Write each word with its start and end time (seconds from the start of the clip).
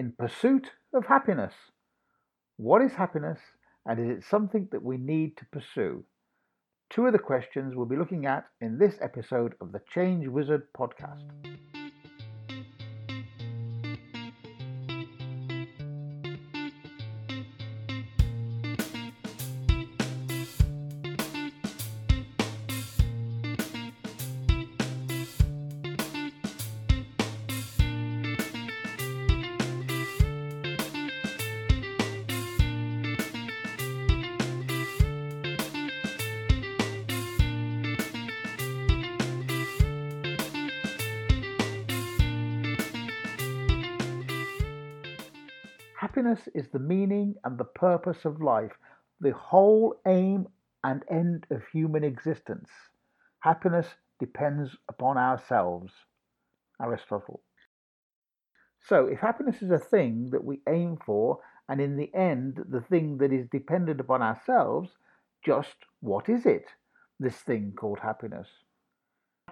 in 0.00 0.14
pursuit 0.18 0.66
of 0.94 1.04
happiness. 1.04 1.52
What 2.56 2.80
is 2.80 2.92
happiness, 2.92 3.38
and 3.84 4.00
is 4.00 4.16
it 4.16 4.24
something 4.24 4.66
that 4.72 4.82
we 4.82 4.96
need 4.96 5.36
to 5.36 5.44
pursue? 5.52 6.04
Two 6.88 7.04
of 7.04 7.12
the 7.12 7.18
questions 7.18 7.74
we'll 7.76 7.84
be 7.84 7.98
looking 7.98 8.24
at 8.24 8.46
in 8.62 8.78
this 8.78 8.94
episode 9.02 9.56
of 9.60 9.72
the 9.72 9.82
Change 9.92 10.26
Wizard 10.26 10.62
podcast. 10.74 11.69
Happiness 46.40 46.64
is 46.64 46.72
the 46.72 46.78
meaning 46.78 47.34
and 47.44 47.58
the 47.58 47.64
purpose 47.64 48.24
of 48.24 48.40
life, 48.40 48.72
the 49.20 49.32
whole 49.32 50.00
aim 50.06 50.46
and 50.82 51.04
end 51.10 51.46
of 51.50 51.62
human 51.70 52.02
existence. 52.02 52.70
Happiness 53.40 53.86
depends 54.18 54.74
upon 54.88 55.18
ourselves. 55.18 55.92
Aristotle. 56.80 57.42
So, 58.88 59.06
if 59.06 59.18
happiness 59.18 59.60
is 59.60 59.70
a 59.70 59.78
thing 59.78 60.30
that 60.30 60.42
we 60.42 60.62
aim 60.66 60.96
for, 61.04 61.40
and 61.68 61.78
in 61.78 61.98
the 61.98 62.10
end, 62.14 62.64
the 62.70 62.80
thing 62.80 63.18
that 63.18 63.32
is 63.32 63.46
dependent 63.52 64.00
upon 64.00 64.22
ourselves, 64.22 64.96
just 65.44 65.76
what 66.00 66.30
is 66.30 66.46
it, 66.46 66.64
this 67.18 67.36
thing 67.36 67.74
called 67.76 67.98
happiness? 67.98 68.48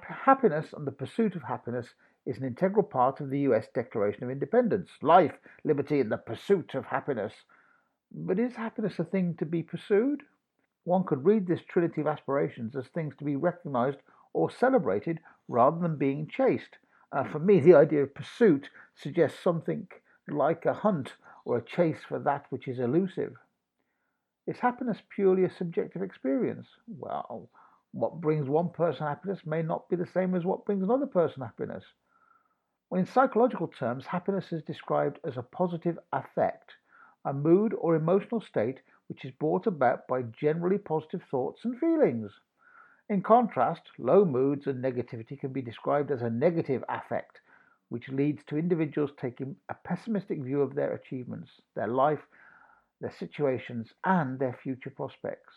Happiness 0.00 0.73
and 0.73 0.86
the 0.86 0.92
pursuit 0.92 1.36
of 1.36 1.42
happiness 1.42 1.89
is 2.28 2.36
an 2.36 2.44
integral 2.44 2.82
part 2.82 3.20
of 3.20 3.30
the 3.30 3.40
US 3.40 3.68
Declaration 3.74 4.22
of 4.22 4.28
Independence 4.30 4.90
life, 5.00 5.32
liberty, 5.64 5.98
and 5.98 6.12
the 6.12 6.18
pursuit 6.18 6.74
of 6.74 6.84
happiness. 6.84 7.32
But 8.12 8.38
is 8.38 8.54
happiness 8.54 8.98
a 8.98 9.04
thing 9.04 9.34
to 9.38 9.46
be 9.46 9.62
pursued? 9.62 10.22
One 10.84 11.04
could 11.04 11.24
read 11.24 11.46
this 11.46 11.62
trinity 11.66 12.02
of 12.02 12.06
aspirations 12.06 12.76
as 12.76 12.86
things 12.88 13.16
to 13.16 13.24
be 13.24 13.36
recognized 13.36 14.00
or 14.34 14.50
celebrated 14.50 15.20
rather 15.48 15.78
than 15.80 15.96
being 15.96 16.28
chased. 16.28 16.76
Uh, 17.12 17.24
for 17.24 17.38
me, 17.38 17.60
the 17.60 17.74
idea 17.74 18.02
of 18.02 18.14
pursuit 18.14 18.68
suggests 18.94 19.42
something 19.42 19.88
like 20.28 20.66
a 20.66 20.74
hunt 20.74 21.14
or 21.46 21.56
a 21.56 21.64
chase 21.64 22.04
for 22.06 22.18
that 22.18 22.44
which 22.50 22.68
is 22.68 22.78
elusive. 22.78 23.32
Is 24.46 24.58
happiness 24.58 24.98
purely 25.08 25.44
a 25.44 25.50
subjective 25.50 26.02
experience? 26.02 26.68
Well, 26.86 27.48
what 27.92 28.20
brings 28.20 28.50
one 28.50 28.68
person 28.68 29.06
happiness 29.06 29.46
may 29.46 29.62
not 29.62 29.88
be 29.88 29.96
the 29.96 30.06
same 30.12 30.34
as 30.34 30.44
what 30.44 30.66
brings 30.66 30.82
another 30.82 31.06
person 31.06 31.42
happiness. 31.42 31.84
Well, 32.91 33.00
in 33.00 33.06
psychological 33.06 33.69
terms, 33.69 34.06
happiness 34.06 34.50
is 34.50 34.62
described 34.62 35.19
as 35.22 35.36
a 35.36 35.42
positive 35.42 35.98
affect, 36.11 36.75
a 37.25 37.34
mood 37.34 37.75
or 37.75 37.95
emotional 37.95 38.41
state 38.41 38.80
which 39.08 39.27
is 39.27 39.30
brought 39.33 39.67
about 39.67 40.06
by 40.08 40.22
generally 40.22 40.78
positive 40.78 41.22
thoughts 41.30 41.67
and 41.67 41.78
feelings. 41.78 42.33
In 43.11 43.22
contrast, 43.22 43.83
low 43.98 44.25
moods 44.25 44.67
and 44.67 44.83
negativity 44.83 45.39
can 45.39 45.53
be 45.53 45.61
described 45.61 46.11
as 46.11 46.22
a 46.22 46.30
negative 46.30 46.83
affect, 46.89 47.41
which 47.91 48.08
leads 48.08 48.42
to 48.45 48.56
individuals 48.56 49.12
taking 49.19 49.56
a 49.69 49.75
pessimistic 49.75 50.42
view 50.42 50.62
of 50.62 50.75
their 50.75 50.95
achievements, 50.95 51.61
their 51.75 51.89
life, 51.89 52.27
their 53.00 53.12
situations, 53.12 53.92
and 54.05 54.39
their 54.39 54.55
future 54.62 54.91
prospects. 54.91 55.55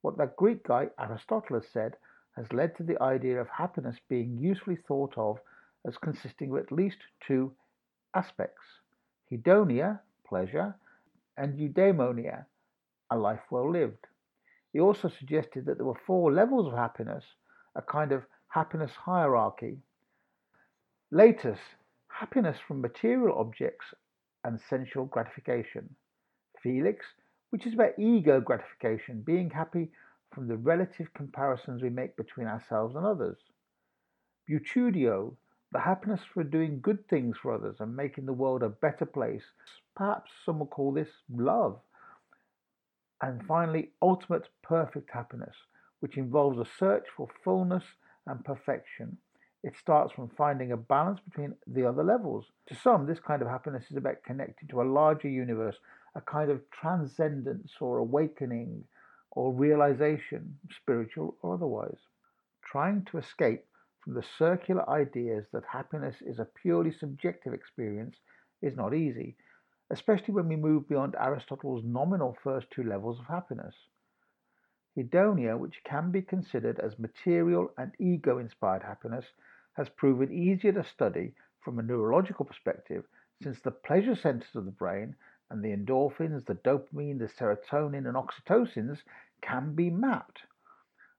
What 0.00 0.16
that 0.16 0.36
Greek 0.36 0.64
guy 0.64 0.88
Aristotle 0.98 1.60
said 1.60 1.96
has 2.36 2.52
led 2.54 2.74
to 2.76 2.82
the 2.82 3.00
idea 3.02 3.38
of 3.38 3.48
happiness 3.48 3.98
being 4.08 4.38
usefully 4.38 4.76
thought 4.76 5.16
of 5.18 5.38
as 5.86 5.96
consisting 5.98 6.50
of 6.52 6.58
at 6.58 6.72
least 6.72 6.98
two 7.26 7.52
aspects 8.14 8.62
hedonia, 9.30 10.00
pleasure, 10.26 10.74
and 11.36 11.58
eudaimonia, 11.58 12.44
a 13.10 13.16
life 13.16 13.40
well 13.50 13.70
lived. 13.70 14.06
He 14.72 14.80
also 14.80 15.08
suggested 15.08 15.66
that 15.66 15.78
there 15.78 15.86
were 15.86 16.00
four 16.06 16.32
levels 16.32 16.66
of 16.66 16.74
happiness, 16.74 17.24
a 17.74 17.82
kind 17.82 18.12
of 18.12 18.24
happiness 18.48 18.92
hierarchy. 18.92 19.78
Laetus, 21.10 21.58
happiness 22.08 22.58
from 22.66 22.80
material 22.80 23.38
objects 23.38 23.86
and 24.44 24.60
sensual 24.68 25.06
gratification. 25.06 25.94
Felix, 26.62 27.04
which 27.50 27.66
is 27.66 27.74
about 27.74 27.98
ego 27.98 28.40
gratification, 28.40 29.22
being 29.22 29.50
happy 29.50 29.90
from 30.32 30.48
the 30.48 30.56
relative 30.56 31.12
comparisons 31.14 31.82
we 31.82 31.90
make 31.90 32.16
between 32.16 32.46
ourselves 32.46 32.94
and 32.96 33.04
others. 33.04 33.36
Beatitudo, 34.48 35.34
the 35.72 35.80
happiness 35.80 36.20
for 36.32 36.44
doing 36.44 36.80
good 36.80 37.08
things 37.08 37.36
for 37.40 37.52
others 37.52 37.76
and 37.80 37.96
making 37.96 38.26
the 38.26 38.32
world 38.32 38.62
a 38.62 38.68
better 38.68 39.06
place. 39.06 39.42
Perhaps 39.96 40.30
some 40.44 40.58
will 40.58 40.66
call 40.66 40.92
this 40.92 41.08
love. 41.34 41.80
And 43.22 43.44
finally, 43.46 43.90
ultimate 44.02 44.48
perfect 44.62 45.10
happiness, 45.10 45.54
which 46.00 46.18
involves 46.18 46.58
a 46.58 46.70
search 46.78 47.06
for 47.16 47.28
fullness 47.42 47.84
and 48.26 48.44
perfection. 48.44 49.16
It 49.62 49.74
starts 49.78 50.12
from 50.12 50.28
finding 50.36 50.72
a 50.72 50.76
balance 50.76 51.20
between 51.20 51.54
the 51.66 51.86
other 51.86 52.02
levels. 52.02 52.46
To 52.66 52.74
some, 52.74 53.06
this 53.06 53.20
kind 53.20 53.40
of 53.40 53.48
happiness 53.48 53.84
is 53.90 53.96
about 53.96 54.22
connecting 54.24 54.68
to 54.68 54.82
a 54.82 54.90
larger 54.92 55.28
universe, 55.28 55.76
a 56.16 56.20
kind 56.20 56.50
of 56.50 56.60
transcendence 56.70 57.72
or 57.80 57.98
awakening 57.98 58.84
or 59.30 59.52
realization, 59.52 60.58
spiritual 60.76 61.36
or 61.42 61.54
otherwise. 61.54 61.98
Trying 62.64 63.06
to 63.10 63.18
escape 63.18 63.64
from 64.02 64.14
the 64.14 64.24
circular 64.36 64.88
ideas 64.90 65.46
that 65.52 65.64
happiness 65.64 66.16
is 66.22 66.38
a 66.40 66.48
purely 66.60 66.90
subjective 66.90 67.54
experience 67.54 68.16
is 68.60 68.76
not 68.76 68.94
easy, 68.94 69.36
especially 69.90 70.34
when 70.34 70.48
we 70.48 70.56
move 70.56 70.88
beyond 70.88 71.14
Aristotle's 71.14 71.84
nominal 71.84 72.36
first 72.42 72.66
two 72.70 72.82
levels 72.82 73.20
of 73.20 73.26
happiness. 73.26 73.74
Hedonia, 74.96 75.56
which 75.56 75.82
can 75.84 76.10
be 76.10 76.20
considered 76.20 76.80
as 76.80 76.98
material 76.98 77.72
and 77.78 77.92
ego 77.98 78.38
inspired 78.38 78.82
happiness, 78.82 79.24
has 79.74 79.88
proven 79.88 80.32
easier 80.32 80.72
to 80.72 80.84
study 80.84 81.34
from 81.60 81.78
a 81.78 81.82
neurological 81.82 82.44
perspective 82.44 83.04
since 83.42 83.60
the 83.60 83.70
pleasure 83.70 84.16
centers 84.16 84.54
of 84.54 84.64
the 84.64 84.70
brain 84.70 85.14
and 85.50 85.62
the 85.62 85.74
endorphins, 85.74 86.44
the 86.44 86.54
dopamine, 86.54 87.18
the 87.18 87.28
serotonin, 87.28 88.06
and 88.06 88.16
oxytocins 88.16 88.98
can 89.42 89.74
be 89.74 89.90
mapped 89.90 90.42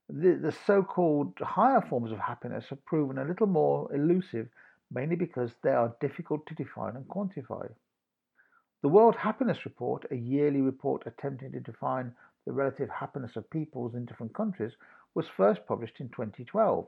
the, 0.08 0.38
the 0.40 0.54
so 0.66 0.82
called 0.82 1.32
higher 1.40 1.80
forms 1.80 2.12
of 2.12 2.18
happiness 2.18 2.66
have 2.68 2.84
proven 2.84 3.18
a 3.18 3.24
little 3.24 3.46
more 3.46 3.92
elusive, 3.94 4.48
mainly 4.90 5.16
because 5.16 5.50
they 5.62 5.70
are 5.70 5.96
difficult 6.00 6.46
to 6.46 6.54
define 6.54 6.96
and 6.96 7.08
quantify. 7.08 7.68
The 8.82 8.88
World 8.88 9.16
Happiness 9.16 9.64
Report, 9.64 10.04
a 10.10 10.16
yearly 10.16 10.60
report 10.60 11.04
attempting 11.06 11.52
to 11.52 11.60
define 11.60 12.12
the 12.44 12.52
relative 12.52 12.90
happiness 12.90 13.34
of 13.36 13.48
peoples 13.48 13.94
in 13.94 14.04
different 14.04 14.34
countries, 14.34 14.72
was 15.14 15.26
first 15.36 15.66
published 15.66 16.00
in 16.00 16.10
2012. 16.10 16.86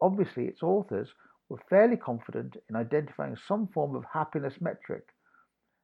Obviously, 0.00 0.46
its 0.46 0.62
authors 0.62 1.08
were 1.50 1.60
fairly 1.68 1.96
confident 1.96 2.56
in 2.70 2.76
identifying 2.76 3.36
some 3.36 3.66
form 3.68 3.94
of 3.94 4.04
happiness 4.10 4.54
metric. 4.60 5.08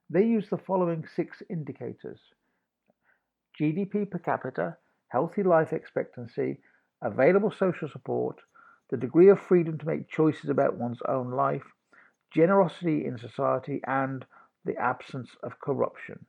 They 0.09 0.23
used 0.23 0.49
the 0.49 0.57
following 0.57 1.05
six 1.15 1.43
indicators 1.49 2.19
GDP 3.59 4.09
per 4.09 4.19
capita, 4.19 4.77
healthy 5.07 5.43
life 5.43 5.73
expectancy, 5.73 6.59
available 7.01 7.51
social 7.51 7.89
support, 7.89 8.39
the 8.89 8.97
degree 8.97 9.29
of 9.29 9.39
freedom 9.39 9.77
to 9.77 9.85
make 9.85 10.09
choices 10.09 10.49
about 10.49 10.77
one's 10.77 11.01
own 11.07 11.29
life, 11.31 11.63
generosity 12.33 13.05
in 13.05 13.17
society, 13.17 13.81
and 13.85 14.25
the 14.65 14.75
absence 14.77 15.29
of 15.43 15.59
corruption. 15.59 16.25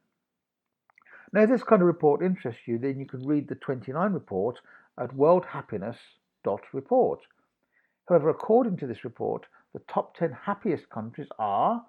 Now, 1.33 1.43
if 1.43 1.51
this 1.51 1.63
kind 1.63 1.83
of 1.83 1.87
report 1.87 2.23
interests 2.23 2.63
you, 2.67 2.79
then 2.79 2.99
you 2.99 3.07
can 3.07 3.27
read 3.27 3.49
the 3.49 3.55
29 3.57 4.13
report 4.13 4.59
at 4.99 5.15
worldhappiness.report. 5.15 7.21
However, 8.09 8.31
according 8.31 8.79
to 8.79 8.87
this 8.87 9.05
report, 9.05 9.47
the 9.75 9.81
top 9.81 10.17
10 10.17 10.33
happiest 10.33 10.89
countries 10.89 11.29
are 11.39 11.85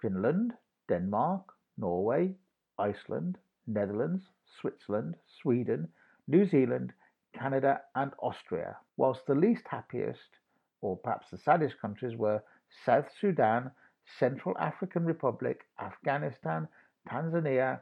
Finland, 0.00 0.54
Denmark, 0.88 1.54
Norway, 1.78 2.34
Iceland, 2.78 3.38
Netherlands, 3.66 4.24
Switzerland, 4.60 5.14
Sweden, 5.40 5.88
New 6.28 6.46
Zealand, 6.46 6.92
Canada, 7.32 7.80
and 7.94 8.12
Austria, 8.20 8.76
whilst 8.96 9.26
the 9.26 9.34
least 9.34 9.64
happiest, 9.68 10.38
or 10.80 10.96
perhaps 10.96 11.30
the 11.30 11.38
saddest 11.38 11.80
countries, 11.80 12.16
were 12.16 12.42
South 12.84 13.08
Sudan, 13.20 13.70
Central 14.18 14.56
African 14.58 15.04
Republic, 15.04 15.66
Afghanistan, 15.80 16.68
Tanzania, 17.08 17.80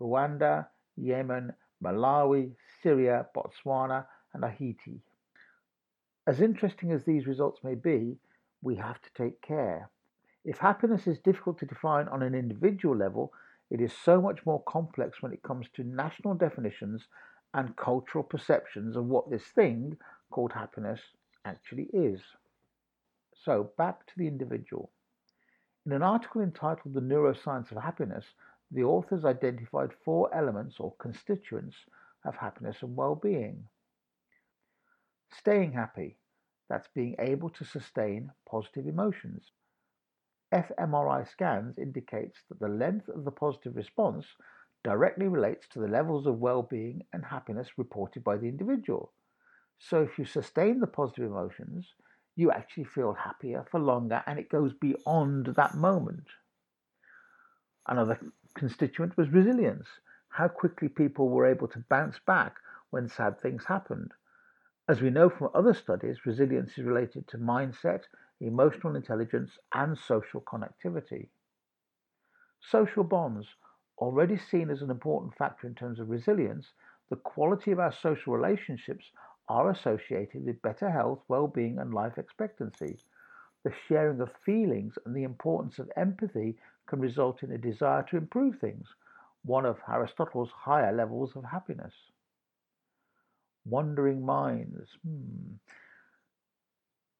Rwanda, 0.00 0.66
Yemen, 0.96 1.52
Malawi, 1.82 2.52
Syria, 2.82 3.26
Botswana, 3.34 4.06
and 4.34 4.44
Haiti. 4.44 5.00
As 6.26 6.40
interesting 6.40 6.92
as 6.92 7.04
these 7.04 7.26
results 7.26 7.64
may 7.64 7.74
be, 7.74 8.16
we 8.62 8.76
have 8.76 9.00
to 9.02 9.10
take 9.16 9.42
care. 9.42 9.90
If 10.44 10.58
happiness 10.58 11.06
is 11.06 11.18
difficult 11.18 11.58
to 11.58 11.66
define 11.66 12.08
on 12.08 12.22
an 12.22 12.34
individual 12.34 12.96
level, 12.96 13.32
it 13.70 13.80
is 13.80 13.92
so 13.92 14.20
much 14.20 14.44
more 14.46 14.62
complex 14.62 15.22
when 15.22 15.32
it 15.32 15.42
comes 15.42 15.66
to 15.74 15.84
national 15.84 16.34
definitions 16.34 17.06
and 17.54 17.76
cultural 17.76 18.24
perceptions 18.24 18.96
of 18.96 19.06
what 19.06 19.30
this 19.30 19.44
thing 19.44 19.96
called 20.30 20.52
happiness 20.52 21.00
actually 21.44 21.88
is. 21.92 22.20
So, 23.34 23.72
back 23.76 24.06
to 24.06 24.12
the 24.16 24.26
individual. 24.26 24.90
In 25.84 25.92
an 25.92 26.02
article 26.02 26.42
entitled 26.42 26.94
The 26.94 27.00
Neuroscience 27.00 27.72
of 27.72 27.82
Happiness, 27.82 28.24
the 28.70 28.84
authors 28.84 29.24
identified 29.24 29.92
four 30.04 30.34
elements 30.34 30.76
or 30.78 30.94
constituents 30.96 31.76
of 32.24 32.36
happiness 32.36 32.82
and 32.82 32.96
well 32.96 33.16
being. 33.16 33.64
Staying 35.30 35.72
happy, 35.72 36.16
that's 36.68 36.88
being 36.94 37.16
able 37.18 37.50
to 37.50 37.64
sustain 37.64 38.30
positive 38.48 38.86
emotions. 38.86 39.50
fMRI 40.52 41.28
scans 41.28 41.78
indicates 41.78 42.38
that 42.48 42.60
the 42.60 42.68
length 42.68 43.08
of 43.08 43.24
the 43.24 43.30
positive 43.30 43.74
response 43.76 44.26
directly 44.84 45.28
relates 45.28 45.66
to 45.68 45.78
the 45.78 45.88
levels 45.88 46.26
of 46.26 46.38
well-being 46.38 47.02
and 47.12 47.24
happiness 47.24 47.68
reported 47.76 48.24
by 48.24 48.36
the 48.36 48.48
individual. 48.48 49.12
So 49.78 50.02
if 50.02 50.18
you 50.18 50.24
sustain 50.24 50.80
the 50.80 50.86
positive 50.86 51.26
emotions, 51.26 51.86
you 52.36 52.50
actually 52.50 52.84
feel 52.84 53.12
happier 53.12 53.64
for 53.70 53.80
longer 53.80 54.22
and 54.26 54.38
it 54.38 54.48
goes 54.48 54.72
beyond 54.72 55.54
that 55.56 55.74
moment. 55.74 56.26
Another 57.86 58.18
constituent 58.54 59.16
was 59.16 59.28
resilience, 59.30 59.86
how 60.28 60.48
quickly 60.48 60.88
people 60.88 61.28
were 61.28 61.46
able 61.46 61.68
to 61.68 61.84
bounce 61.88 62.18
back 62.26 62.56
when 62.90 63.08
sad 63.08 63.40
things 63.40 63.64
happened. 63.64 64.12
As 64.88 65.00
we 65.00 65.10
know 65.10 65.28
from 65.28 65.50
other 65.54 65.74
studies, 65.74 66.26
resilience 66.26 66.76
is 66.78 66.84
related 66.84 67.28
to 67.28 67.38
mindset, 67.38 68.02
emotional 68.40 68.96
intelligence, 68.96 69.58
and 69.72 69.96
social 69.96 70.40
connectivity. 70.40 71.28
Social 72.60 73.04
bonds, 73.04 73.46
already 74.02 74.36
seen 74.36 74.68
as 74.68 74.82
an 74.82 74.90
important 74.90 75.34
factor 75.36 75.66
in 75.66 75.74
terms 75.74 76.00
of 76.00 76.10
resilience, 76.10 76.72
the 77.08 77.16
quality 77.16 77.70
of 77.70 77.78
our 77.78 77.92
social 77.92 78.34
relationships 78.34 79.04
are 79.48 79.70
associated 79.70 80.44
with 80.44 80.62
better 80.62 80.90
health, 80.90 81.20
well 81.28 81.46
being, 81.46 81.78
and 81.78 81.94
life 81.94 82.18
expectancy. 82.18 82.98
The 83.64 83.72
sharing 83.86 84.20
of 84.20 84.30
feelings 84.44 84.98
and 85.06 85.14
the 85.14 85.22
importance 85.22 85.78
of 85.78 85.90
empathy 85.96 86.56
can 86.86 87.00
result 87.00 87.42
in 87.42 87.52
a 87.52 87.58
desire 87.58 88.02
to 88.10 88.16
improve 88.16 88.58
things, 88.58 88.88
one 89.44 89.64
of 89.64 89.78
Aristotle's 89.88 90.50
higher 90.50 90.92
levels 90.92 91.36
of 91.36 91.44
happiness. 91.44 91.94
Wandering 93.64 94.24
minds. 94.26 94.90
Hmm. 95.06 95.54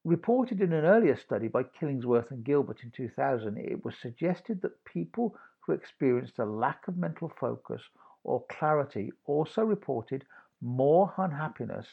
Reported 0.04 0.60
in 0.60 0.72
an 0.72 0.84
earlier 0.84 1.16
study 1.16 1.46
by 1.46 1.62
Killingsworth 1.62 2.32
and 2.32 2.42
Gilbert 2.42 2.82
in 2.82 2.90
2000, 2.90 3.56
it 3.56 3.84
was 3.84 3.94
suggested 3.96 4.60
that 4.62 4.84
people 4.84 5.36
who 5.66 5.72
experienced 5.72 6.38
a 6.38 6.44
lack 6.44 6.86
of 6.88 6.96
mental 6.96 7.32
focus 7.40 7.82
or 8.24 8.44
clarity 8.50 9.10
also 9.26 9.62
reported 9.62 10.24
more 10.60 11.12
unhappiness 11.18 11.86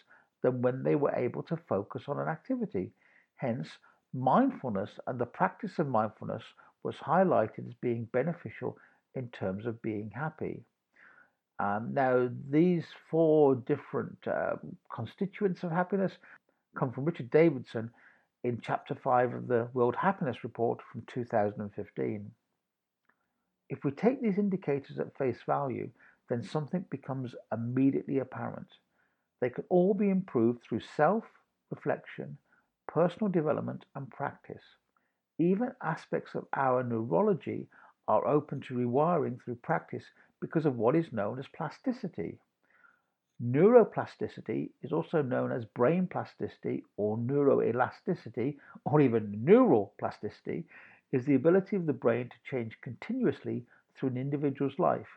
than 0.44 0.62
when 0.62 0.84
they 0.84 0.96
were 0.96 1.14
able 1.16 1.44
to 1.44 1.58
focus 1.68 2.04
on 2.08 2.20
an 2.20 2.28
activity. 2.28 2.92
Hence, 3.36 3.68
mindfulness 4.14 4.92
and 5.08 5.20
the 5.20 5.26
practice 5.26 5.80
of 5.80 5.88
mindfulness 5.88 6.44
was 6.84 6.96
highlighted 6.96 7.68
as 7.68 7.74
being 7.82 8.08
beneficial 8.14 8.78
in 9.16 9.28
terms 9.30 9.66
of 9.66 9.82
being 9.82 10.12
happy. 10.14 10.64
Um, 11.60 11.94
now, 11.94 12.30
these 12.50 12.86
four 13.10 13.56
different 13.56 14.18
uh, 14.26 14.56
constituents 14.94 15.64
of 15.64 15.72
happiness 15.72 16.14
come 16.78 16.92
from 16.92 17.04
Richard 17.04 17.30
Davidson 17.32 17.92
in 18.46 18.62
Chapter 18.62 18.96
5 18.96 19.34
of 19.34 19.48
the 19.48 19.68
World 19.74 19.96
Happiness 19.98 20.44
Report 20.44 20.80
from 20.92 21.04
2015. 21.08 22.32
If 23.70 23.84
we 23.84 23.92
take 23.92 24.22
these 24.22 24.40
indicators 24.40 25.00
at 25.00 25.16
face 25.18 25.42
value, 25.46 25.92
then 26.28 26.44
something 26.44 26.86
becomes 26.90 27.36
immediately 27.52 28.20
apparent. 28.20 28.68
They 29.42 29.50
can 29.50 29.64
all 29.70 29.94
be 29.94 30.10
improved 30.10 30.64
through 30.64 30.82
self 30.82 31.24
reflection, 31.70 32.38
personal 32.88 33.32
development, 33.32 33.86
and 33.96 34.10
practice. 34.10 34.64
Even 35.38 35.72
aspects 35.82 36.36
of 36.36 36.48
our 36.54 36.84
neurology 36.84 37.68
are 38.08 38.28
open 38.28 38.60
to 38.62 38.74
rewiring 38.74 39.42
through 39.42 39.56
practice 39.56 40.04
because 40.42 40.66
of 40.66 40.78
what 40.78 40.96
is 40.96 41.14
known 41.14 41.40
as 41.40 41.48
plasticity. 41.48 42.40
Neuroplasticity 43.42 44.72
is 44.82 44.92
also 44.92 45.22
known 45.22 45.52
as 45.52 45.64
brain 45.64 46.08
plasticity 46.08 46.84
or 46.98 47.18
neuroelasticity 47.18 48.58
or 48.84 49.00
even 49.00 49.46
neural 49.46 49.94
plasticity 49.98 50.66
is 51.12 51.26
the 51.26 51.36
ability 51.36 51.76
of 51.76 51.86
the 51.86 51.94
brain 51.94 52.30
to 52.30 52.50
change 52.50 52.78
continuously 52.82 53.66
through 53.96 54.10
an 54.10 54.18
individual's 54.18 54.78
life. 54.80 55.08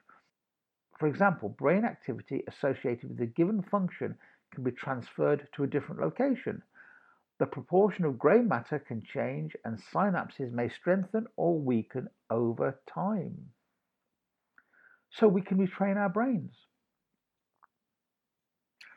For 0.99 1.07
example, 1.07 1.49
brain 1.49 1.85
activity 1.85 2.45
associated 2.47 3.11
with 3.11 3.21
a 3.21 3.27
given 3.27 3.63
function 3.63 4.17
can 4.53 4.65
be 4.65 4.71
transferred 4.71 5.49
to 5.55 5.65
a 5.65 5.67
different 5.67 6.01
location. 6.01 6.63
The 7.39 7.47
proportion 7.47 8.05
of 8.05 8.19
grey 8.19 8.41
matter 8.41 8.79
can 8.79 9.03
change 9.03 9.57
and 9.65 9.79
synapses 9.93 10.53
may 10.53 10.69
strengthen 10.69 11.27
or 11.37 11.59
weaken 11.59 12.09
over 12.31 12.79
time. 12.87 13.51
So 15.11 15.27
we 15.29 15.43
can 15.43 15.59
retrain 15.59 15.97
our 15.97 16.09
brains. 16.09 16.55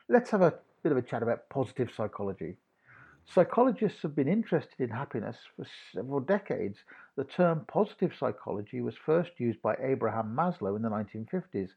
Let's 0.08 0.30
have 0.30 0.42
a 0.42 0.54
bit 0.82 0.92
of 0.92 0.98
a 0.98 1.02
chat 1.02 1.22
about 1.22 1.48
positive 1.50 1.90
psychology. 1.96 2.56
Psychologists 3.28 4.02
have 4.02 4.14
been 4.14 4.28
interested 4.28 4.80
in 4.80 4.88
happiness 4.88 5.36
for 5.56 5.66
several 5.92 6.20
decades. 6.20 6.78
The 7.16 7.24
term 7.24 7.64
positive 7.66 8.14
psychology 8.14 8.80
was 8.80 8.96
first 8.96 9.32
used 9.38 9.60
by 9.60 9.76
Abraham 9.80 10.34
Maslow 10.34 10.76
in 10.76 10.82
the 10.82 10.88
1950s. 10.88 11.70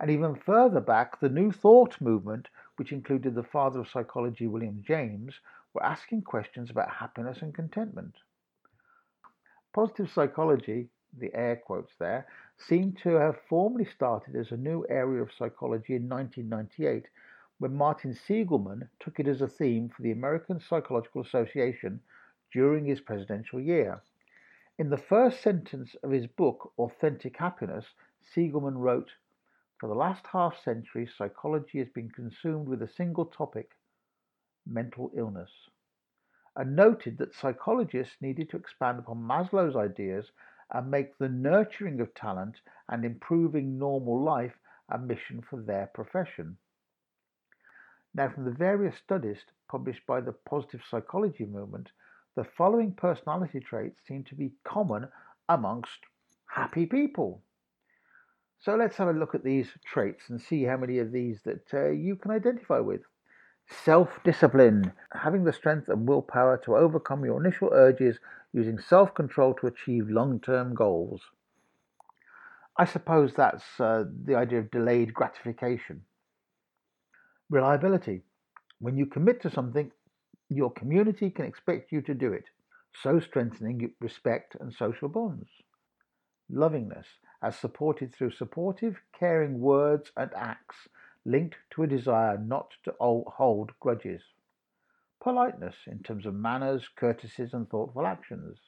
And 0.00 0.10
even 0.10 0.34
further 0.34 0.80
back, 0.80 1.20
the 1.20 1.28
New 1.28 1.52
Thought 1.52 2.00
movement, 2.00 2.48
which 2.76 2.90
included 2.90 3.34
the 3.34 3.42
father 3.42 3.80
of 3.80 3.88
psychology, 3.88 4.46
William 4.46 4.82
James, 4.84 5.34
were 5.74 5.84
asking 5.84 6.22
questions 6.22 6.70
about 6.70 6.90
happiness 6.90 7.42
and 7.42 7.54
contentment. 7.54 8.14
Positive 9.72 10.10
psychology, 10.10 10.88
the 11.18 11.34
air 11.34 11.56
quotes 11.56 11.92
there, 11.98 12.26
seemed 12.56 12.98
to 12.98 13.10
have 13.10 13.36
formally 13.48 13.84
started 13.84 14.34
as 14.36 14.50
a 14.52 14.56
new 14.56 14.86
area 14.88 15.22
of 15.22 15.32
psychology 15.32 15.96
in 15.96 16.08
1998 16.08 17.06
when 17.64 17.74
Martin 17.74 18.12
Seligman 18.12 18.90
took 19.00 19.18
it 19.18 19.26
as 19.26 19.40
a 19.40 19.48
theme 19.48 19.88
for 19.88 20.02
the 20.02 20.12
American 20.12 20.60
Psychological 20.60 21.22
Association 21.22 21.98
during 22.52 22.84
his 22.84 23.00
presidential 23.00 23.58
year. 23.58 24.02
In 24.76 24.90
the 24.90 24.98
first 24.98 25.40
sentence 25.40 25.96
of 26.02 26.10
his 26.10 26.26
book, 26.26 26.74
Authentic 26.76 27.38
Happiness, 27.38 27.86
Seligman 28.20 28.76
wrote, 28.76 29.12
For 29.80 29.88
the 29.88 29.94
last 29.94 30.26
half 30.26 30.62
century, 30.62 31.06
psychology 31.06 31.78
has 31.78 31.88
been 31.88 32.10
consumed 32.10 32.68
with 32.68 32.82
a 32.82 32.86
single 32.86 33.24
topic 33.24 33.70
mental 34.66 35.10
illness, 35.16 35.70
and 36.56 36.76
noted 36.76 37.16
that 37.16 37.34
psychologists 37.34 38.16
needed 38.20 38.50
to 38.50 38.58
expand 38.58 38.98
upon 38.98 39.26
Maslow's 39.26 39.74
ideas 39.74 40.30
and 40.70 40.90
make 40.90 41.16
the 41.16 41.30
nurturing 41.30 42.02
of 42.02 42.12
talent 42.12 42.60
and 42.90 43.06
improving 43.06 43.78
normal 43.78 44.22
life 44.22 44.60
a 44.90 44.98
mission 44.98 45.40
for 45.40 45.62
their 45.62 45.86
profession. 45.86 46.58
Now, 48.14 48.28
from 48.28 48.44
the 48.44 48.52
various 48.52 48.96
studies 48.96 49.38
published 49.68 50.06
by 50.06 50.20
the 50.20 50.32
positive 50.32 50.82
psychology 50.88 51.44
movement, 51.44 51.90
the 52.36 52.44
following 52.44 52.92
personality 52.92 53.58
traits 53.60 54.00
seem 54.06 54.22
to 54.24 54.36
be 54.36 54.52
common 54.62 55.08
amongst 55.48 55.98
happy 56.46 56.86
people. 56.86 57.42
So 58.60 58.76
let's 58.76 58.96
have 58.96 59.08
a 59.08 59.12
look 59.12 59.34
at 59.34 59.42
these 59.42 59.68
traits 59.84 60.30
and 60.30 60.40
see 60.40 60.62
how 60.62 60.76
many 60.76 60.98
of 60.98 61.12
these 61.12 61.42
that 61.42 61.74
uh, 61.74 61.90
you 61.90 62.16
can 62.16 62.30
identify 62.30 62.78
with. 62.78 63.02
Self 63.66 64.22
discipline, 64.22 64.92
having 65.12 65.44
the 65.44 65.52
strength 65.52 65.88
and 65.88 66.08
willpower 66.08 66.56
to 66.64 66.76
overcome 66.76 67.24
your 67.24 67.44
initial 67.44 67.70
urges 67.72 68.18
using 68.52 68.78
self 68.78 69.12
control 69.14 69.54
to 69.54 69.66
achieve 69.66 70.08
long 70.08 70.38
term 70.38 70.74
goals. 70.74 71.22
I 72.76 72.84
suppose 72.84 73.34
that's 73.34 73.64
uh, 73.80 74.04
the 74.24 74.34
idea 74.34 74.60
of 74.60 74.70
delayed 74.70 75.14
gratification. 75.14 76.02
Reliability. 77.54 78.20
When 78.80 78.96
you 78.96 79.06
commit 79.06 79.40
to 79.42 79.48
something, 79.48 79.92
your 80.48 80.72
community 80.72 81.30
can 81.30 81.44
expect 81.44 81.92
you 81.92 82.02
to 82.02 82.12
do 82.12 82.32
it, 82.32 82.46
so 83.00 83.20
strengthening 83.20 83.94
respect 84.00 84.56
and 84.58 84.74
social 84.74 85.08
bonds. 85.08 85.48
Lovingness, 86.50 87.06
as 87.44 87.56
supported 87.56 88.12
through 88.12 88.32
supportive, 88.32 88.96
caring 89.16 89.60
words 89.60 90.10
and 90.16 90.32
acts 90.34 90.88
linked 91.24 91.54
to 91.70 91.84
a 91.84 91.86
desire 91.86 92.36
not 92.38 92.72
to 92.82 92.92
hold 92.98 93.70
grudges. 93.78 94.22
Politeness, 95.22 95.76
in 95.86 96.02
terms 96.02 96.26
of 96.26 96.34
manners, 96.34 96.88
courtesies, 96.96 97.54
and 97.54 97.70
thoughtful 97.70 98.04
actions. 98.04 98.58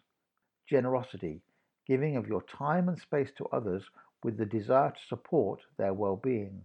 Generosity, 0.70 1.42
giving 1.88 2.16
of 2.16 2.28
your 2.28 2.42
time 2.42 2.88
and 2.88 3.00
space 3.00 3.32
to 3.36 3.46
others 3.46 3.82
with 4.22 4.36
the 4.36 4.46
desire 4.46 4.92
to 4.92 5.06
support 5.08 5.62
their 5.76 5.92
well 5.92 6.14
being 6.14 6.62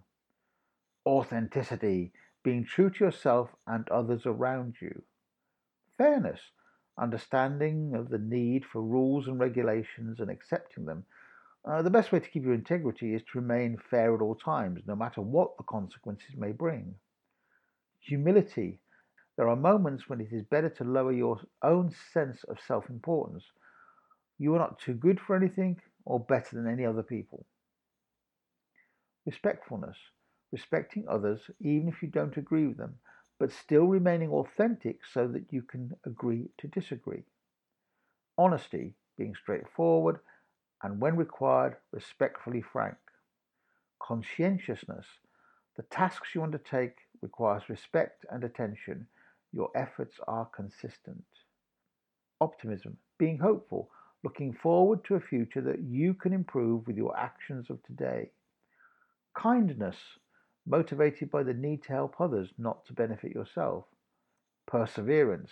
authenticity, 1.05 2.11
being 2.43 2.65
true 2.65 2.89
to 2.89 3.05
yourself 3.05 3.49
and 3.67 3.87
others 3.89 4.25
around 4.25 4.75
you. 4.81 5.03
Fairness, 5.97 6.39
understanding 6.97 7.93
of 7.95 8.09
the 8.09 8.17
need 8.17 8.65
for 8.65 8.81
rules 8.81 9.27
and 9.27 9.39
regulations 9.39 10.19
and 10.19 10.29
accepting 10.29 10.85
them, 10.85 11.05
uh, 11.63 11.81
the 11.81 11.91
best 11.91 12.11
way 12.11 12.19
to 12.19 12.29
keep 12.29 12.43
your 12.43 12.55
integrity 12.55 13.13
is 13.13 13.21
to 13.21 13.39
remain 13.39 13.77
fair 13.89 14.15
at 14.15 14.21
all 14.21 14.35
times, 14.35 14.81
no 14.87 14.95
matter 14.95 15.21
what 15.21 15.55
the 15.57 15.63
consequences 15.63 16.35
may 16.35 16.51
bring. 16.51 16.95
Humility. 17.99 18.79
There 19.37 19.47
are 19.47 19.55
moments 19.55 20.09
when 20.09 20.21
it 20.21 20.29
is 20.31 20.43
better 20.43 20.69
to 20.69 20.83
lower 20.83 21.11
your 21.11 21.39
own 21.61 21.93
sense 22.13 22.43
of 22.45 22.57
self 22.67 22.89
importance. 22.89 23.43
You 24.39 24.55
are 24.55 24.59
not 24.59 24.79
too 24.79 24.93
good 24.93 25.19
for 25.19 25.35
anything 25.35 25.79
or 26.03 26.19
better 26.19 26.55
than 26.55 26.67
any 26.67 26.83
other 26.83 27.03
people. 27.03 27.45
Respectfulness. 29.25 29.97
Respecting 30.51 31.07
others, 31.07 31.49
even 31.59 31.87
if 31.87 32.01
you 32.03 32.09
don't 32.09 32.37
agree 32.37 32.67
with 32.67 32.77
them, 32.77 32.99
but 33.39 33.51
still 33.51 33.85
remaining 33.85 34.29
authentic 34.31 35.05
so 35.05 35.27
that 35.27 35.51
you 35.51 35.61
can 35.63 35.95
agree 36.05 36.49
to 36.57 36.67
disagree. 36.67 37.23
Honesty, 38.37 38.95
being 39.17 39.35
straightforward, 39.35 40.19
and 40.83 41.01
when 41.01 41.15
required, 41.15 41.77
respectfully 41.91 42.61
frank. 42.61 42.97
Conscientiousness, 43.99 45.05
the 45.75 45.83
tasks 45.83 46.35
you 46.35 46.43
undertake 46.43 46.97
requires 47.21 47.69
respect 47.69 48.25
and 48.29 48.43
attention. 48.43 49.07
Your 49.53 49.71
efforts 49.75 50.19
are 50.27 50.45
consistent. 50.47 51.23
Optimism, 52.41 52.97
being 53.17 53.37
hopeful, 53.37 53.89
looking 54.23 54.51
forward 54.51 55.03
to 55.05 55.15
a 55.15 55.19
future 55.21 55.61
that 55.61 55.79
you 55.79 56.13
can 56.13 56.33
improve 56.33 56.85
with 56.85 56.97
your 56.97 57.17
actions 57.17 57.69
of 57.69 57.81
today. 57.83 58.31
Kindness, 59.33 60.19
motivated 60.65 61.31
by 61.31 61.43
the 61.43 61.53
need 61.53 61.83
to 61.83 61.93
help 61.93 62.19
others, 62.19 62.49
not 62.57 62.85
to 62.85 62.93
benefit 62.93 63.31
yourself. 63.31 63.85
Perseverance, 64.67 65.51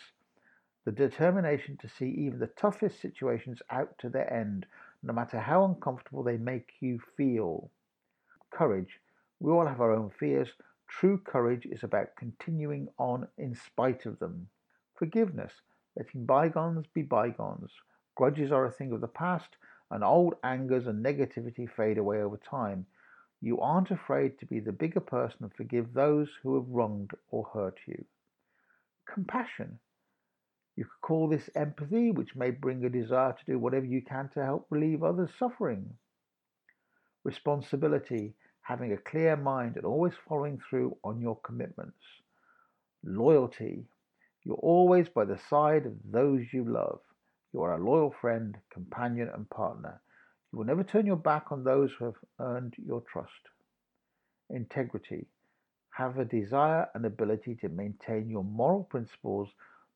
the 0.86 0.92
determination 0.92 1.78
to 1.78 1.90
see 1.90 2.10
even 2.10 2.40
the 2.40 2.48
toughest 2.48 3.02
situations 3.02 3.62
out 3.70 3.98
to 4.00 4.10
their 4.10 4.32
end, 4.34 4.66
no 5.04 5.14
matter 5.14 5.40
how 5.40 5.66
uncomfortable 5.66 6.24
they 6.24 6.38
make 6.38 6.74
you 6.80 7.00
feel. 7.16 7.70
Courage, 8.52 9.00
we 9.40 9.52
all 9.52 9.68
have 9.68 9.82
our 9.82 9.92
own 9.92 10.10
fears. 10.10 10.50
True 10.88 11.18
courage 11.18 11.66
is 11.66 11.84
about 11.84 12.16
continuing 12.18 12.88
on 12.98 13.28
in 13.38 13.56
spite 13.56 14.06
of 14.06 14.20
them. 14.20 14.48
Forgiveness, 14.96 15.54
letting 15.96 16.26
bygones 16.26 16.86
be 16.94 17.04
bygones. 17.04 17.72
Grudges 18.16 18.52
are 18.52 18.66
a 18.66 18.72
thing 18.72 18.92
of 18.92 19.02
the 19.02 19.08
past, 19.08 19.58
and 19.92 20.04
old 20.04 20.36
angers 20.44 20.88
and 20.88 21.04
negativity 21.04 21.70
fade 21.70 21.98
away 21.98 22.22
over 22.22 22.38
time. 22.38 22.86
You 23.42 23.60
aren't 23.60 23.92
afraid 23.92 24.38
to 24.40 24.46
be 24.46 24.60
the 24.60 24.72
bigger 24.72 25.00
person 25.00 25.44
and 25.44 25.54
forgive 25.54 25.94
those 25.94 26.30
who 26.44 26.56
have 26.56 26.68
wronged 26.70 27.12
or 27.30 27.46
hurt 27.54 27.80
you. 27.88 28.04
Compassion. 29.06 29.80
You 30.76 30.86
could 30.86 31.02
call 31.02 31.28
this 31.28 31.50
empathy, 31.56 32.12
which 32.12 32.36
may 32.36 32.52
bring 32.52 32.84
a 32.86 32.90
desire 32.90 33.34
to 33.34 33.46
do 33.46 33.60
whatever 33.60 33.86
you 33.86 34.02
can 34.02 34.30
to 34.34 34.44
help 34.44 34.68
relieve 34.70 35.04
others' 35.04 35.32
suffering. 35.38 35.98
Responsibility, 37.24 38.34
having 38.62 38.94
a 38.94 38.98
clear 38.98 39.36
mind 39.36 39.78
and 39.78 39.86
always 39.86 40.14
following 40.28 40.60
through 40.70 40.96
on 41.04 41.20
your 41.20 41.40
commitments. 41.42 42.00
Loyalty, 43.04 43.86
you're 44.44 44.56
always 44.56 45.10
by 45.10 45.26
the 45.26 45.40
side 45.50 45.86
of 45.86 45.94
those 46.06 46.46
you 46.54 46.64
love. 46.64 47.00
You 47.54 47.62
are 47.64 47.74
a 47.74 47.84
loyal 47.84 48.12
friend, 48.22 48.58
companion, 48.72 49.30
and 49.34 49.50
partner. 49.50 50.02
You 50.52 50.60
will 50.60 50.66
never 50.66 50.84
turn 50.84 51.06
your 51.06 51.16
back 51.16 51.52
on 51.52 51.64
those 51.64 51.92
who 51.94 52.06
have 52.06 52.18
earned 52.40 52.76
your 52.78 53.02
trust. 53.02 53.50
Integrity. 54.50 55.28
Have 55.92 56.18
a 56.18 56.26
desire 56.26 56.88
and 56.96 57.06
ability 57.06 57.56
to 57.62 57.70
maintain 57.70 58.30
your 58.30 58.44
moral 58.44 58.84
principles, 58.84 59.50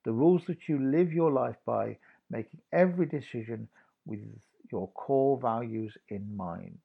the 0.06 0.12
rules 0.12 0.46
that 0.48 0.68
you 0.68 0.80
live 0.80 1.12
your 1.12 1.32
life 1.32 1.56
by, 1.66 1.98
making 2.30 2.60
every 2.72 3.06
decision 3.06 3.68
with 4.06 4.20
your 4.72 4.90
core 4.90 5.40
values 5.40 5.98
in 6.10 6.36
mind. 6.36 6.78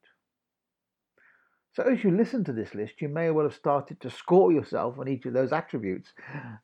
So, 1.73 1.83
as 1.83 2.03
you 2.03 2.11
listen 2.11 2.43
to 2.45 2.53
this 2.53 2.73
list, 2.73 3.01
you 3.01 3.09
may 3.09 3.29
well 3.29 3.45
have 3.45 3.53
started 3.53 4.01
to 4.01 4.09
score 4.09 4.51
yourself 4.51 4.97
on 4.97 5.07
each 5.07 5.25
of 5.25 5.33
those 5.33 5.51
attributes. 5.51 6.11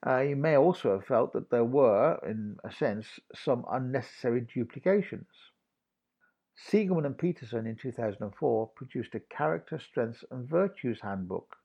Uh, 0.05 0.21
you 0.21 0.35
may 0.35 0.57
also 0.57 0.93
have 0.93 1.05
felt 1.05 1.33
that 1.33 1.51
there 1.51 1.63
were, 1.63 2.17
in 2.27 2.57
a 2.63 2.71
sense, 2.71 3.05
some 3.35 3.65
unnecessary 3.71 4.47
duplications. 4.53 5.27
Seligman 6.57 7.05
and 7.05 7.17
Peterson 7.17 7.67
in 7.67 7.75
2004 7.75 8.67
produced 8.69 9.13
a 9.13 9.19
Character, 9.19 9.77
Strengths 9.77 10.23
and 10.31 10.47
Virtues 10.47 11.01
Handbook, 11.01 11.57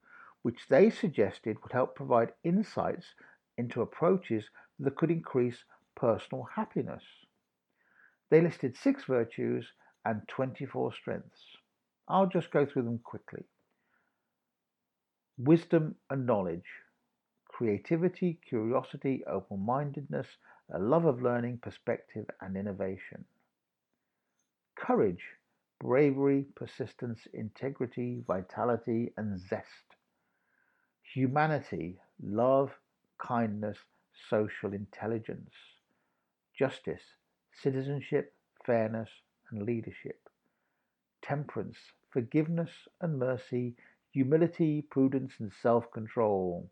which 0.43 0.67
they 0.69 0.91
suggested 0.91 1.63
would 1.63 1.71
help 1.71 1.95
provide 1.95 2.35
insights 2.43 3.15
into 3.57 3.83
approaches 3.83 4.51
that 4.81 4.97
could 4.97 5.13
increase 5.13 5.63
personal 5.95 6.43
happiness. 6.43 7.05
They 8.31 8.41
listed 8.41 8.77
six 8.77 9.05
virtues 9.05 9.73
and 10.05 10.27
24 10.27 10.93
strengths. 10.95 11.57
I'll 12.09 12.27
just 12.27 12.51
go 12.51 12.67
through 12.67 12.83
them 12.83 12.99
quickly. 12.99 13.45
Wisdom 15.39 15.95
and 16.11 16.27
knowledge, 16.27 16.83
creativity, 17.47 18.41
curiosity, 18.45 19.25
open 19.27 19.65
mindedness, 19.65 20.27
a 20.69 20.81
love 20.81 21.05
of 21.05 21.23
learning, 21.23 21.59
perspective, 21.59 22.29
and 22.41 22.57
innovation 22.57 23.25
courage, 24.81 25.25
bravery, 25.79 26.47
persistence, 26.57 27.29
integrity, 27.33 28.25
vitality, 28.27 29.13
and 29.17 29.39
zest. 29.39 29.97
Humanity, 31.15 32.01
love, 32.23 32.79
kindness, 33.19 33.79
social 34.31 34.73
intelligence. 34.73 35.53
Justice, 36.55 37.17
citizenship, 37.53 38.35
fairness, 38.65 39.11
and 39.51 39.63
leadership. 39.63 40.29
Temperance, 41.23 41.79
forgiveness 42.11 42.89
and 43.01 43.19
mercy, 43.19 43.77
humility, 44.13 44.83
prudence, 44.83 45.41
and 45.41 45.53
self 45.53 45.91
control. 45.93 46.71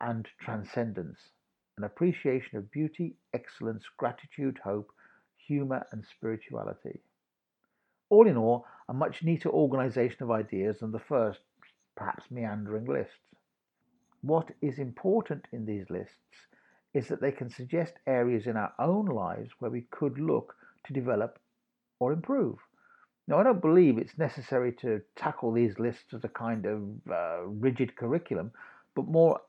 And 0.00 0.28
transcendence, 0.38 1.32
an 1.76 1.84
appreciation 1.84 2.58
of 2.58 2.70
beauty, 2.70 3.16
excellence, 3.32 3.88
gratitude, 3.96 4.58
hope, 4.64 4.92
humour, 5.36 5.86
and 5.92 6.04
spirituality. 6.06 7.02
All 8.08 8.26
in 8.26 8.36
all, 8.36 8.66
a 8.88 8.94
much 8.94 9.22
neater 9.22 9.48
organisation 9.48 10.22
of 10.22 10.30
ideas 10.30 10.78
than 10.80 10.92
the 10.92 10.98
first, 10.98 11.40
perhaps 11.96 12.24
meandering 12.30 12.84
lists. 12.84 13.14
What 14.22 14.50
is 14.60 14.78
important 14.78 15.46
in 15.52 15.66
these 15.66 15.90
lists 15.90 16.14
is 16.94 17.08
that 17.08 17.20
they 17.20 17.32
can 17.32 17.50
suggest 17.50 17.94
areas 18.06 18.46
in 18.46 18.56
our 18.56 18.72
own 18.78 19.06
lives 19.06 19.50
where 19.58 19.70
we 19.70 19.86
could 19.90 20.18
look 20.18 20.54
to 20.84 20.92
develop 20.92 21.38
or 21.98 22.12
improve. 22.12 22.58
Now, 23.28 23.38
I 23.38 23.42
don't 23.42 23.60
believe 23.60 23.98
it's 23.98 24.18
necessary 24.18 24.72
to 24.80 25.02
tackle 25.16 25.52
these 25.52 25.78
lists 25.78 26.14
as 26.14 26.22
a 26.24 26.28
kind 26.28 26.64
of 26.64 26.82
uh, 27.10 27.44
rigid 27.46 27.96
curriculum, 27.96 28.52
but 28.94 29.08
more 29.08 29.40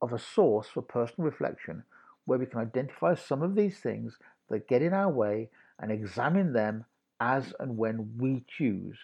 of 0.00 0.12
a 0.12 0.18
source 0.18 0.68
for 0.68 0.82
personal 0.82 1.28
reflection 1.28 1.82
where 2.26 2.38
we 2.38 2.46
can 2.46 2.60
identify 2.60 3.14
some 3.14 3.42
of 3.42 3.54
these 3.54 3.78
things 3.78 4.16
that 4.48 4.68
get 4.68 4.82
in 4.82 4.94
our 4.94 5.10
way 5.10 5.50
and 5.80 5.90
examine 5.90 6.52
them 6.52 6.84
as 7.24 7.54
and 7.58 7.76
when 7.78 8.16
we 8.18 8.44
choose. 8.58 8.98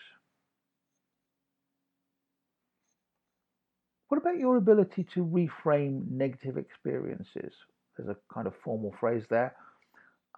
What 4.09 4.19
about 4.19 4.39
your 4.39 4.57
ability 4.57 5.05
to 5.15 5.25
reframe 5.25 6.11
negative 6.11 6.59
experiences? 6.59 7.55
There's 7.97 8.11
a 8.11 8.17
kind 8.33 8.47
of 8.47 8.55
formal 8.57 8.95
phrase 9.01 9.25
there. 9.31 9.55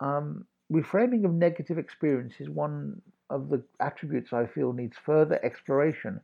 Um, 0.01 0.47
reframing 0.73 1.25
of 1.25 1.33
negative 1.33 1.79
experience 1.79 2.35
is 2.39 2.49
one 2.49 3.03
of 3.31 3.49
the 3.49 3.63
attributes 3.81 4.33
I 4.33 4.47
feel 4.47 4.73
needs 4.73 4.97
further 5.05 5.41
exploration. 5.45 6.21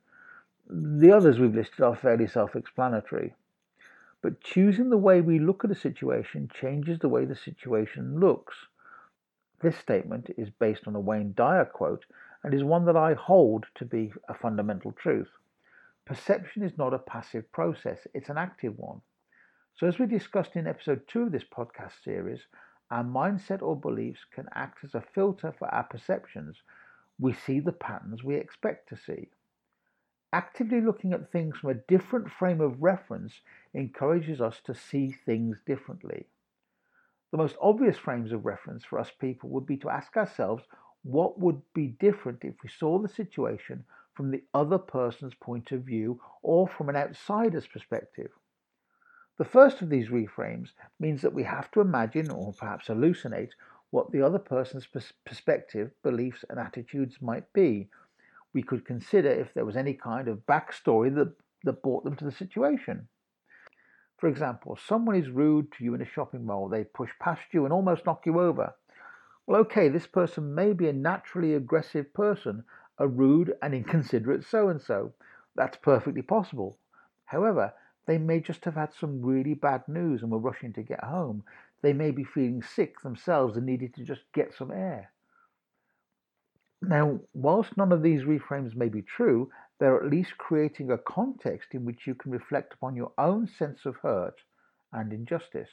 The 0.68 1.10
others 1.10 1.38
we've 1.38 1.54
listed 1.54 1.80
are 1.80 1.96
fairly 1.96 2.28
self 2.28 2.54
explanatory. 2.54 3.34
But 4.22 4.40
choosing 4.42 4.90
the 4.90 4.98
way 4.98 5.20
we 5.20 5.38
look 5.38 5.64
at 5.64 5.70
a 5.70 5.74
situation 5.74 6.50
changes 6.52 6.98
the 6.98 7.08
way 7.08 7.24
the 7.24 7.36
situation 7.36 8.20
looks. 8.20 8.54
This 9.60 9.76
statement 9.76 10.30
is 10.36 10.50
based 10.50 10.86
on 10.86 10.94
a 10.94 11.00
Wayne 11.00 11.34
Dyer 11.34 11.64
quote 11.64 12.04
and 12.44 12.54
is 12.54 12.62
one 12.62 12.84
that 12.84 12.96
I 12.96 13.14
hold 13.14 13.66
to 13.74 13.84
be 13.84 14.12
a 14.28 14.34
fundamental 14.34 14.92
truth. 14.92 15.30
Perception 16.04 16.62
is 16.62 16.78
not 16.78 16.94
a 16.94 16.98
passive 16.98 17.50
process, 17.50 18.06
it's 18.14 18.28
an 18.28 18.38
active 18.38 18.78
one. 18.78 19.00
So, 19.74 19.86
as 19.86 19.98
we 19.98 20.06
discussed 20.06 20.56
in 20.56 20.66
episode 20.66 21.06
2 21.08 21.24
of 21.24 21.32
this 21.32 21.44
podcast 21.44 22.02
series, 22.04 22.40
our 22.90 23.04
mindset 23.04 23.60
or 23.60 23.76
beliefs 23.76 24.24
can 24.32 24.48
act 24.54 24.84
as 24.84 24.94
a 24.94 25.00
filter 25.00 25.52
for 25.58 25.68
our 25.68 25.84
perceptions. 25.84 26.56
We 27.18 27.32
see 27.32 27.60
the 27.60 27.72
patterns 27.72 28.22
we 28.22 28.36
expect 28.36 28.88
to 28.88 28.96
see. 28.96 29.28
Actively 30.32 30.80
looking 30.80 31.12
at 31.12 31.32
things 31.32 31.56
from 31.58 31.70
a 31.70 31.74
different 31.74 32.30
frame 32.30 32.60
of 32.60 32.82
reference 32.82 33.40
encourages 33.74 34.40
us 34.40 34.60
to 34.64 34.74
see 34.74 35.10
things 35.10 35.60
differently. 35.66 36.26
The 37.30 37.36
most 37.36 37.56
obvious 37.60 37.98
frames 37.98 38.32
of 38.32 38.46
reference 38.46 38.84
for 38.84 38.98
us 38.98 39.10
people 39.10 39.50
would 39.50 39.66
be 39.66 39.76
to 39.78 39.90
ask 39.90 40.16
ourselves 40.16 40.64
what 41.02 41.38
would 41.38 41.60
be 41.74 41.88
different 41.88 42.44
if 42.44 42.54
we 42.62 42.68
saw 42.68 42.98
the 42.98 43.08
situation 43.08 43.84
from 44.14 44.30
the 44.30 44.42
other 44.54 44.78
person's 44.78 45.34
point 45.34 45.70
of 45.70 45.82
view 45.82 46.20
or 46.42 46.66
from 46.66 46.88
an 46.88 46.96
outsider's 46.96 47.66
perspective. 47.66 48.30
The 49.36 49.44
first 49.44 49.82
of 49.82 49.88
these 49.88 50.08
reframes 50.08 50.70
means 50.98 51.22
that 51.22 51.32
we 51.32 51.44
have 51.44 51.70
to 51.72 51.80
imagine 51.80 52.30
or 52.30 52.52
perhaps 52.52 52.88
hallucinate 52.88 53.52
what 53.90 54.10
the 54.10 54.22
other 54.22 54.38
person's 54.38 54.88
perspective, 55.24 55.92
beliefs, 56.02 56.44
and 56.50 56.58
attitudes 56.58 57.22
might 57.22 57.52
be. 57.52 57.88
We 58.52 58.62
could 58.62 58.84
consider 58.84 59.30
if 59.30 59.54
there 59.54 59.64
was 59.64 59.76
any 59.76 59.94
kind 59.94 60.28
of 60.28 60.44
backstory 60.46 61.14
that, 61.14 61.32
that 61.64 61.82
brought 61.82 62.04
them 62.04 62.16
to 62.16 62.24
the 62.24 62.32
situation. 62.32 63.08
For 64.18 64.26
example, 64.26 64.76
someone 64.76 65.14
is 65.14 65.30
rude 65.30 65.70
to 65.72 65.84
you 65.84 65.94
in 65.94 66.02
a 66.02 66.04
shopping 66.04 66.44
mall, 66.44 66.68
they 66.68 66.82
push 66.82 67.10
past 67.20 67.42
you 67.52 67.64
and 67.64 67.72
almost 67.72 68.04
knock 68.04 68.26
you 68.26 68.40
over. 68.40 68.74
Well, 69.46 69.60
okay, 69.60 69.88
this 69.88 70.08
person 70.08 70.54
may 70.54 70.72
be 70.72 70.88
a 70.88 70.92
naturally 70.92 71.54
aggressive 71.54 72.12
person, 72.12 72.64
a 72.98 73.06
rude 73.06 73.54
and 73.62 73.72
inconsiderate 73.72 74.44
so 74.44 74.68
and 74.68 74.82
so. 74.82 75.14
That's 75.54 75.76
perfectly 75.76 76.22
possible. 76.22 76.78
However, 77.26 77.72
they 78.06 78.18
may 78.18 78.40
just 78.40 78.64
have 78.64 78.74
had 78.74 78.92
some 78.92 79.22
really 79.22 79.54
bad 79.54 79.86
news 79.86 80.22
and 80.22 80.32
were 80.32 80.38
rushing 80.38 80.72
to 80.72 80.82
get 80.82 81.04
home. 81.04 81.44
They 81.80 81.92
may 81.92 82.10
be 82.10 82.24
feeling 82.24 82.62
sick 82.62 83.00
themselves 83.00 83.56
and 83.56 83.64
needed 83.64 83.94
to 83.94 84.04
just 84.04 84.22
get 84.32 84.52
some 84.52 84.72
air. 84.72 85.12
Now, 86.80 87.20
whilst 87.34 87.76
none 87.76 87.90
of 87.90 88.02
these 88.02 88.22
reframes 88.22 88.76
may 88.76 88.88
be 88.88 89.02
true, 89.02 89.50
they're 89.78 89.96
at 89.96 90.10
least 90.10 90.38
creating 90.38 90.90
a 90.90 90.98
context 90.98 91.74
in 91.74 91.84
which 91.84 92.06
you 92.06 92.14
can 92.14 92.30
reflect 92.30 92.74
upon 92.74 92.94
your 92.94 93.12
own 93.18 93.48
sense 93.48 93.84
of 93.84 93.96
hurt 93.96 94.40
and 94.92 95.12
injustice. 95.12 95.70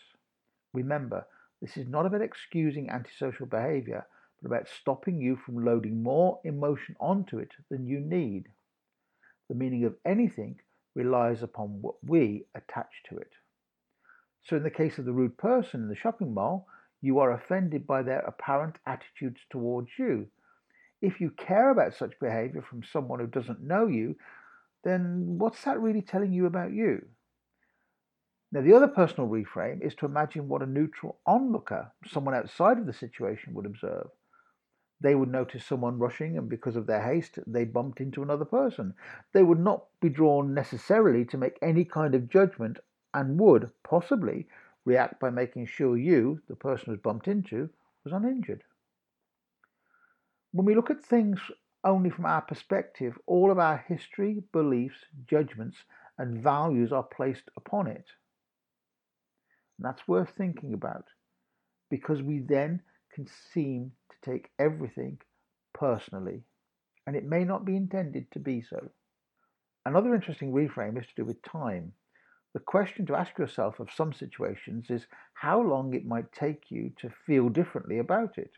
Remember, 0.73 1.25
this 1.61 1.77
is 1.77 1.87
not 1.87 2.05
about 2.05 2.21
excusing 2.21 2.89
antisocial 2.89 3.45
behavior, 3.45 4.05
but 4.41 4.47
about 4.47 4.67
stopping 4.67 5.19
you 5.19 5.35
from 5.35 5.63
loading 5.63 6.01
more 6.01 6.39
emotion 6.43 6.95
onto 6.99 7.37
it 7.37 7.51
than 7.69 7.87
you 7.87 7.99
need. 7.99 8.49
The 9.47 9.55
meaning 9.55 9.85
of 9.85 9.95
anything 10.05 10.59
relies 10.95 11.43
upon 11.43 11.81
what 11.81 12.03
we 12.03 12.45
attach 12.55 13.03
to 13.09 13.17
it. 13.17 13.31
So, 14.41 14.57
in 14.57 14.63
the 14.63 14.69
case 14.69 14.97
of 14.97 15.05
the 15.05 15.13
rude 15.13 15.37
person 15.37 15.83
in 15.83 15.87
the 15.87 15.95
shopping 15.95 16.33
mall, 16.33 16.67
you 17.01 17.19
are 17.19 17.31
offended 17.31 17.85
by 17.85 18.01
their 18.01 18.21
apparent 18.21 18.77
attitudes 18.85 19.41
towards 19.49 19.89
you. 19.97 20.27
If 21.05 21.21
you 21.21 21.29
care 21.29 21.69
about 21.69 21.93
such 21.93 22.19
behavior 22.19 22.63
from 22.63 22.81
someone 22.81 23.19
who 23.19 23.27
doesn't 23.27 23.61
know 23.61 23.85
you, 23.85 24.15
then 24.83 25.37
what's 25.37 25.63
that 25.63 25.79
really 25.79 26.01
telling 26.01 26.33
you 26.33 26.47
about 26.47 26.71
you? 26.71 27.05
Now, 28.51 28.61
the 28.61 28.73
other 28.73 28.87
personal 28.87 29.29
reframe 29.29 29.83
is 29.83 29.93
to 29.95 30.07
imagine 30.07 30.47
what 30.47 30.63
a 30.63 30.65
neutral 30.65 31.19
onlooker, 31.27 31.91
someone 32.07 32.33
outside 32.33 32.79
of 32.79 32.87
the 32.87 32.93
situation, 32.93 33.53
would 33.53 33.67
observe. 33.67 34.07
They 34.99 35.13
would 35.13 35.29
notice 35.29 35.63
someone 35.63 35.99
rushing, 35.99 36.39
and 36.39 36.49
because 36.49 36.75
of 36.75 36.87
their 36.87 37.03
haste, 37.03 37.37
they 37.45 37.65
bumped 37.65 38.01
into 38.01 38.23
another 38.23 38.45
person. 38.45 38.95
They 39.31 39.43
would 39.43 39.59
not 39.59 39.85
be 40.01 40.09
drawn 40.09 40.55
necessarily 40.55 41.23
to 41.25 41.37
make 41.37 41.59
any 41.61 41.85
kind 41.85 42.15
of 42.15 42.29
judgment 42.29 42.79
and 43.13 43.39
would 43.39 43.69
possibly 43.83 44.47
react 44.85 45.19
by 45.19 45.29
making 45.29 45.67
sure 45.67 45.97
you, 45.97 46.41
the 46.47 46.55
person 46.55 46.85
who's 46.87 47.01
bumped 47.01 47.27
into, 47.27 47.69
was 48.03 48.11
uninjured. 48.11 48.63
When 50.55 50.65
we 50.65 50.73
look 50.73 50.89
at 50.89 51.03
things 51.03 51.37
only 51.83 52.09
from 52.09 52.25
our 52.25 52.39
perspective, 52.39 53.17
all 53.25 53.51
of 53.51 53.59
our 53.59 53.83
history, 53.89 54.41
beliefs, 54.53 54.95
judgments, 55.29 55.75
and 56.17 56.41
values 56.41 56.93
are 56.93 57.03
placed 57.03 57.49
upon 57.57 57.87
it. 57.87 58.05
And 59.77 59.85
that's 59.85 60.07
worth 60.07 60.29
thinking 60.29 60.73
about 60.73 61.07
because 61.91 62.21
we 62.21 62.39
then 62.39 62.81
can 63.13 63.27
seem 63.53 63.91
to 64.09 64.31
take 64.31 64.51
everything 64.57 65.17
personally, 65.73 66.43
and 67.05 67.17
it 67.17 67.25
may 67.25 67.43
not 67.43 67.65
be 67.65 67.75
intended 67.75 68.31
to 68.31 68.39
be 68.39 68.61
so. 68.61 68.91
Another 69.85 70.15
interesting 70.15 70.53
reframe 70.53 70.97
is 70.97 71.05
to 71.07 71.15
do 71.17 71.25
with 71.25 71.41
time. 71.41 71.91
The 72.53 72.61
question 72.61 73.05
to 73.07 73.15
ask 73.17 73.37
yourself 73.37 73.81
of 73.81 73.91
some 73.91 74.13
situations 74.13 74.85
is 74.89 75.05
how 75.33 75.61
long 75.61 75.93
it 75.93 76.05
might 76.05 76.31
take 76.31 76.71
you 76.71 76.93
to 77.01 77.09
feel 77.27 77.49
differently 77.49 77.97
about 77.97 78.37
it. 78.37 78.51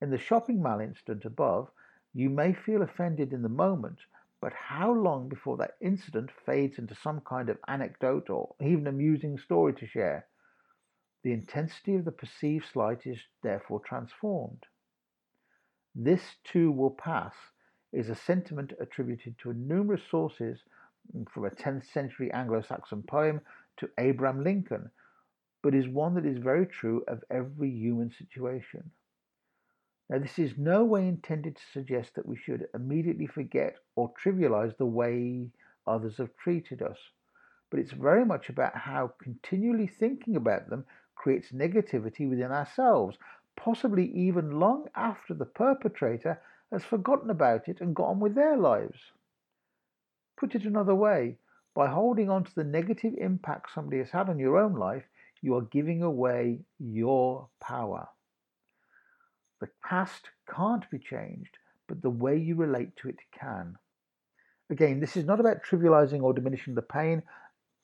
In 0.00 0.10
the 0.10 0.18
shopping 0.18 0.62
mall 0.62 0.80
incident 0.80 1.24
above, 1.24 1.70
you 2.14 2.30
may 2.30 2.54
feel 2.54 2.82
offended 2.82 3.32
in 3.32 3.42
the 3.42 3.48
moment, 3.48 3.98
but 4.40 4.52
how 4.54 4.92
long 4.92 5.28
before 5.28 5.58
that 5.58 5.76
incident 5.80 6.30
fades 6.30 6.78
into 6.78 6.94
some 6.94 7.20
kind 7.20 7.50
of 7.50 7.58
anecdote 7.68 8.30
or 8.30 8.54
even 8.60 8.86
amusing 8.86 9.36
story 9.38 9.74
to 9.74 9.86
share? 9.86 10.26
The 11.22 11.32
intensity 11.32 11.96
of 11.96 12.06
the 12.06 12.12
perceived 12.12 12.64
slight 12.64 13.06
is 13.06 13.18
therefore 13.42 13.80
transformed. 13.80 14.64
This 15.94 16.36
too 16.44 16.72
will 16.72 16.92
pass 16.92 17.34
is 17.92 18.08
a 18.08 18.14
sentiment 18.14 18.72
attributed 18.80 19.36
to 19.40 19.52
numerous 19.52 20.02
sources 20.10 20.62
from 21.30 21.44
a 21.44 21.50
10th 21.50 21.84
century 21.92 22.32
Anglo 22.32 22.62
Saxon 22.62 23.02
poem 23.02 23.42
to 23.76 23.90
Abraham 23.98 24.42
Lincoln, 24.42 24.90
but 25.62 25.74
is 25.74 25.88
one 25.88 26.14
that 26.14 26.24
is 26.24 26.38
very 26.38 26.64
true 26.64 27.04
of 27.06 27.22
every 27.30 27.70
human 27.70 28.10
situation. 28.10 28.90
Now, 30.10 30.18
this 30.18 30.40
is 30.40 30.58
no 30.58 30.84
way 30.84 31.06
intended 31.06 31.54
to 31.54 31.62
suggest 31.72 32.16
that 32.16 32.26
we 32.26 32.36
should 32.36 32.66
immediately 32.74 33.28
forget 33.28 33.76
or 33.94 34.12
trivialize 34.14 34.76
the 34.76 34.84
way 34.84 35.52
others 35.86 36.16
have 36.16 36.36
treated 36.36 36.82
us, 36.82 36.98
but 37.70 37.78
it's 37.78 37.92
very 37.92 38.24
much 38.24 38.48
about 38.48 38.76
how 38.76 39.12
continually 39.22 39.86
thinking 39.86 40.34
about 40.34 40.68
them 40.68 40.84
creates 41.14 41.52
negativity 41.52 42.28
within 42.28 42.50
ourselves, 42.50 43.18
possibly 43.56 44.06
even 44.06 44.58
long 44.58 44.88
after 44.96 45.32
the 45.32 45.44
perpetrator 45.44 46.42
has 46.72 46.82
forgotten 46.82 47.30
about 47.30 47.68
it 47.68 47.80
and 47.80 47.94
got 47.94 48.08
on 48.08 48.18
with 48.18 48.34
their 48.34 48.56
lives. 48.56 48.98
Put 50.36 50.56
it 50.56 50.64
another 50.64 50.94
way, 50.96 51.38
by 51.72 51.86
holding 51.86 52.28
on 52.28 52.42
to 52.42 52.54
the 52.56 52.64
negative 52.64 53.14
impact 53.16 53.70
somebody 53.72 53.98
has 53.98 54.10
had 54.10 54.28
on 54.28 54.40
your 54.40 54.58
own 54.58 54.74
life, 54.74 55.04
you 55.40 55.54
are 55.54 55.62
giving 55.62 56.02
away 56.02 56.64
your 56.80 57.48
power. 57.60 58.08
The 59.60 59.68
past 59.82 60.30
can't 60.48 60.88
be 60.90 60.98
changed, 60.98 61.58
but 61.86 62.02
the 62.02 62.10
way 62.10 62.36
you 62.36 62.54
relate 62.54 62.96
to 62.96 63.08
it 63.08 63.18
can. 63.32 63.76
Again, 64.70 65.00
this 65.00 65.16
is 65.16 65.24
not 65.24 65.40
about 65.40 65.62
trivializing 65.62 66.22
or 66.22 66.32
diminishing 66.32 66.74
the 66.74 66.82
pain 66.82 67.22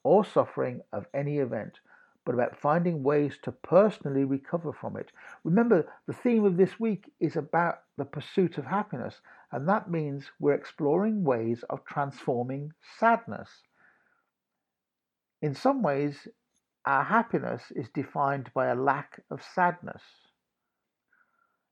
or 0.04 0.24
suffering 0.24 0.82
of 0.92 1.06
any 1.12 1.38
event, 1.38 1.80
but 2.24 2.34
about 2.34 2.56
finding 2.56 3.02
ways 3.02 3.38
to 3.42 3.52
personally 3.52 4.24
recover 4.24 4.72
from 4.72 4.96
it. 4.96 5.12
Remember, 5.44 5.86
the 6.06 6.12
theme 6.12 6.44
of 6.44 6.56
this 6.56 6.78
week 6.78 7.12
is 7.20 7.36
about 7.36 7.80
the 7.96 8.04
pursuit 8.04 8.56
of 8.56 8.64
happiness, 8.64 9.20
and 9.52 9.68
that 9.68 9.90
means 9.90 10.30
we're 10.38 10.54
exploring 10.54 11.24
ways 11.24 11.64
of 11.68 11.84
transforming 11.84 12.72
sadness. 12.98 13.62
In 15.42 15.54
some 15.54 15.82
ways, 15.82 16.28
our 16.84 17.04
happiness 17.04 17.62
is 17.74 17.88
defined 17.90 18.50
by 18.54 18.66
a 18.66 18.74
lack 18.74 19.20
of 19.30 19.42
sadness. 19.42 20.02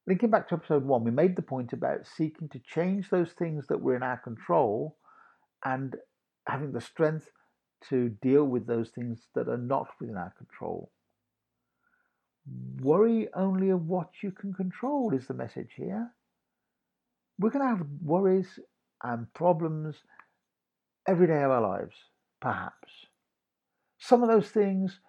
Linking 0.06 0.30
back 0.30 0.48
to 0.48 0.56
episode 0.56 0.84
one, 0.84 1.02
we 1.02 1.10
made 1.10 1.34
the 1.34 1.42
point 1.42 1.72
about 1.72 2.06
seeking 2.06 2.48
to 2.50 2.58
change 2.58 3.08
those 3.08 3.32
things 3.32 3.66
that 3.68 3.80
were 3.80 3.96
in 3.96 4.02
our 4.02 4.18
control 4.18 4.96
and 5.64 5.96
having 6.46 6.72
the 6.72 6.80
strength 6.80 7.30
to 7.88 8.10
deal 8.20 8.44
with 8.44 8.66
those 8.66 8.90
things 8.90 9.20
that 9.34 9.48
are 9.48 9.56
not 9.56 9.88
within 9.98 10.16
our 10.16 10.34
control. 10.36 10.90
Worry 12.82 13.28
only 13.34 13.70
of 13.70 13.86
what 13.86 14.10
you 14.22 14.30
can 14.30 14.52
control 14.52 15.14
is 15.14 15.26
the 15.26 15.34
message 15.34 15.70
here. 15.76 16.10
We're 17.38 17.50
going 17.50 17.64
to 17.64 17.76
have 17.76 17.86
worries 18.02 18.58
and 19.02 19.32
problems 19.32 19.96
every 21.08 21.26
day 21.26 21.42
of 21.42 21.50
our 21.50 21.62
lives, 21.62 21.96
perhaps. 22.40 22.92
Some 23.98 24.22
of 24.22 24.28
those 24.28 24.48
things 24.48 25.00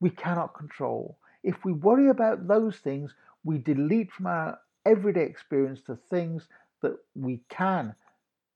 we 0.00 0.08
cannot 0.08 0.56
control. 0.56 1.18
If 1.44 1.64
we 1.64 1.72
worry 1.72 2.08
about 2.08 2.48
those 2.48 2.76
things, 2.78 3.14
we 3.44 3.58
delete 3.58 4.10
from 4.12 4.26
our 4.26 4.58
everyday 4.84 5.24
experience 5.24 5.80
the 5.86 5.98
things 6.10 6.48
that 6.82 6.96
we 7.14 7.40
can 7.48 7.94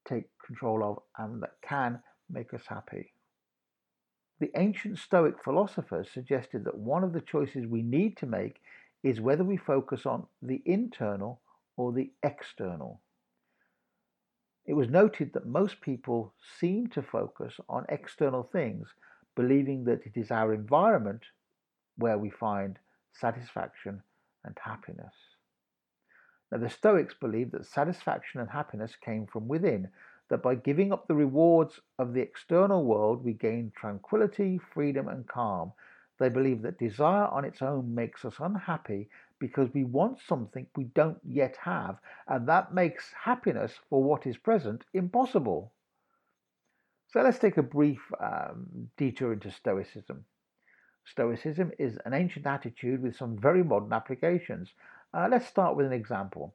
take 0.07 0.25
control 0.45 0.83
of 0.83 0.99
and 1.18 1.42
that 1.42 1.57
can 1.62 2.01
make 2.31 2.53
us 2.55 2.62
happy. 2.66 3.12
The 4.40 4.51
ancient 4.57 4.99
Stoic 4.99 5.35
philosophers 5.45 6.09
suggested 6.12 6.64
that 6.64 6.77
one 6.77 7.05
of 7.05 7.12
the 7.12 7.21
choices 7.21 7.66
we 7.66 7.83
need 7.83 8.16
to 8.18 8.27
make 8.27 8.61
is 9.03 9.21
whether 9.21 9.45
we 9.45 9.57
focus 9.57 10.07
on 10.07 10.27
the 10.40 10.62
internal 10.64 11.40
or 11.77 11.92
the 11.92 12.11
external. 12.23 13.01
It 14.66 14.75
was 14.75 14.88
noted 14.88 15.33
that 15.35 15.47
most 15.47 15.81
people 15.81 16.35
seem 16.59 16.88
to 16.88 17.03
focus 17.03 17.55
on 17.68 17.85
external 17.88 18.45
things, 18.45 18.88
believing 19.35 19.85
that 19.85 20.07
it 20.07 20.16
is 20.16 20.31
our 20.31 20.55
environment 20.55 21.23
where 21.97 22.18
we 22.18 22.31
find 22.31 22.79
satisfaction 23.12 24.03
and 24.44 24.57
happiness. 24.62 25.14
Now, 26.50 26.59
the 26.59 26.68
Stoics 26.68 27.14
believed 27.14 27.52
that 27.52 27.66
satisfaction 27.66 28.40
and 28.40 28.50
happiness 28.50 28.94
came 29.02 29.26
from 29.26 29.48
within, 29.48 29.88
that 30.28 30.42
by 30.42 30.55
giving 30.55 30.92
up 30.92 31.07
the 31.09 31.14
rewards 31.14 31.81
of 31.98 32.12
the 32.12 32.20
external 32.20 32.85
world, 32.85 33.24
we 33.24 33.33
gain 33.33 33.72
tranquility, 33.74 34.59
freedom, 34.72 35.09
and 35.09 35.26
calm. 35.26 35.72
They 36.18 36.28
believe 36.28 36.62
that 36.62 36.78
desire 36.78 37.26
on 37.26 37.44
its 37.44 37.62
own 37.62 37.94
makes 37.94 38.24
us 38.24 38.35
unhappy 38.38 39.09
because 39.38 39.68
we 39.74 39.85
want 39.85 40.20
something 40.20 40.66
we 40.76 40.85
don't 40.85 41.18
yet 41.24 41.57
have, 41.57 41.98
and 42.28 42.46
that 42.48 42.72
makes 42.72 43.12
happiness 43.12 43.72
for 43.90 44.02
what 44.02 44.26
is 44.26 44.37
present 44.37 44.85
impossible. 44.94 45.72
So 47.09 47.22
let's 47.22 47.38
take 47.38 47.57
a 47.57 47.62
brief 47.62 48.00
um, 48.20 48.88
detour 48.96 49.33
into 49.33 49.50
Stoicism. 49.50 50.24
Stoicism 51.05 51.73
is 51.79 51.99
an 52.05 52.15
ancient 52.15 52.47
attitude 52.47 53.03
with 53.03 53.17
some 53.17 53.38
very 53.38 53.62
modern 53.62 53.93
applications. 53.93 54.73
Uh, 55.12 55.29
let's 55.31 55.47
start 55.47 55.77
with 55.77 55.87
an 55.87 55.93
example. 55.93 56.55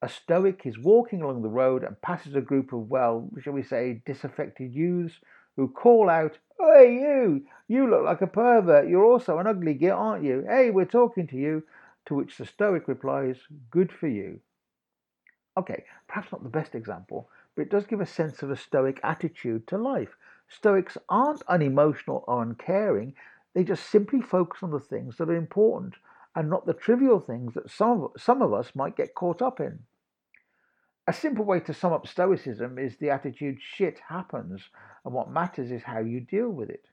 A 0.00 0.08
Stoic 0.08 0.64
is 0.64 0.78
walking 0.78 1.22
along 1.22 1.42
the 1.42 1.48
road 1.48 1.82
and 1.82 2.00
passes 2.00 2.34
a 2.36 2.40
group 2.40 2.72
of, 2.72 2.88
well, 2.88 3.28
shall 3.40 3.52
we 3.52 3.62
say, 3.62 4.02
disaffected 4.06 4.72
youths 4.72 5.20
who 5.56 5.68
call 5.68 6.08
out, 6.08 6.38
Hey, 6.60 6.94
you! 6.94 7.46
You 7.66 7.90
look 7.90 8.04
like 8.04 8.22
a 8.22 8.26
pervert. 8.26 8.88
You're 8.88 9.04
also 9.04 9.38
an 9.38 9.46
ugly 9.46 9.74
git, 9.74 9.90
aren't 9.90 10.24
you? 10.24 10.44
Hey, 10.48 10.70
we're 10.70 10.84
talking 10.84 11.26
to 11.28 11.36
you. 11.36 11.64
To 12.06 12.14
which 12.14 12.38
the 12.38 12.46
Stoic 12.46 12.86
replies, 12.86 13.38
Good 13.70 13.90
for 13.90 14.06
you. 14.06 14.40
Okay, 15.56 15.84
perhaps 16.06 16.30
not 16.30 16.44
the 16.44 16.48
best 16.48 16.76
example, 16.76 17.28
but 17.56 17.62
it 17.62 17.70
does 17.70 17.86
give 17.86 18.00
a 18.00 18.06
sense 18.06 18.42
of 18.42 18.50
a 18.50 18.56
Stoic 18.56 19.00
attitude 19.02 19.66
to 19.66 19.76
life. 19.76 20.16
Stoics 20.48 20.96
aren't 21.08 21.42
unemotional 21.48 22.24
or 22.28 22.42
uncaring, 22.42 23.14
they 23.58 23.64
just 23.64 23.90
simply 23.90 24.20
focus 24.20 24.62
on 24.62 24.70
the 24.70 24.78
things 24.78 25.16
that 25.16 25.28
are 25.28 25.34
important 25.34 25.94
and 26.36 26.48
not 26.48 26.64
the 26.64 26.72
trivial 26.72 27.18
things 27.18 27.54
that 27.54 27.68
some 27.68 28.04
of, 28.04 28.12
some 28.16 28.40
of 28.40 28.54
us 28.54 28.70
might 28.76 28.96
get 28.96 29.16
caught 29.16 29.42
up 29.42 29.58
in. 29.58 29.80
A 31.08 31.12
simple 31.12 31.44
way 31.44 31.58
to 31.58 31.74
sum 31.74 31.92
up 31.92 32.06
Stoicism 32.06 32.78
is 32.78 32.96
the 32.96 33.10
attitude 33.10 33.58
shit 33.60 33.98
happens, 34.08 34.62
and 35.04 35.12
what 35.12 35.32
matters 35.32 35.72
is 35.72 35.82
how 35.82 35.98
you 35.98 36.20
deal 36.20 36.50
with 36.50 36.70
it. 36.70 36.86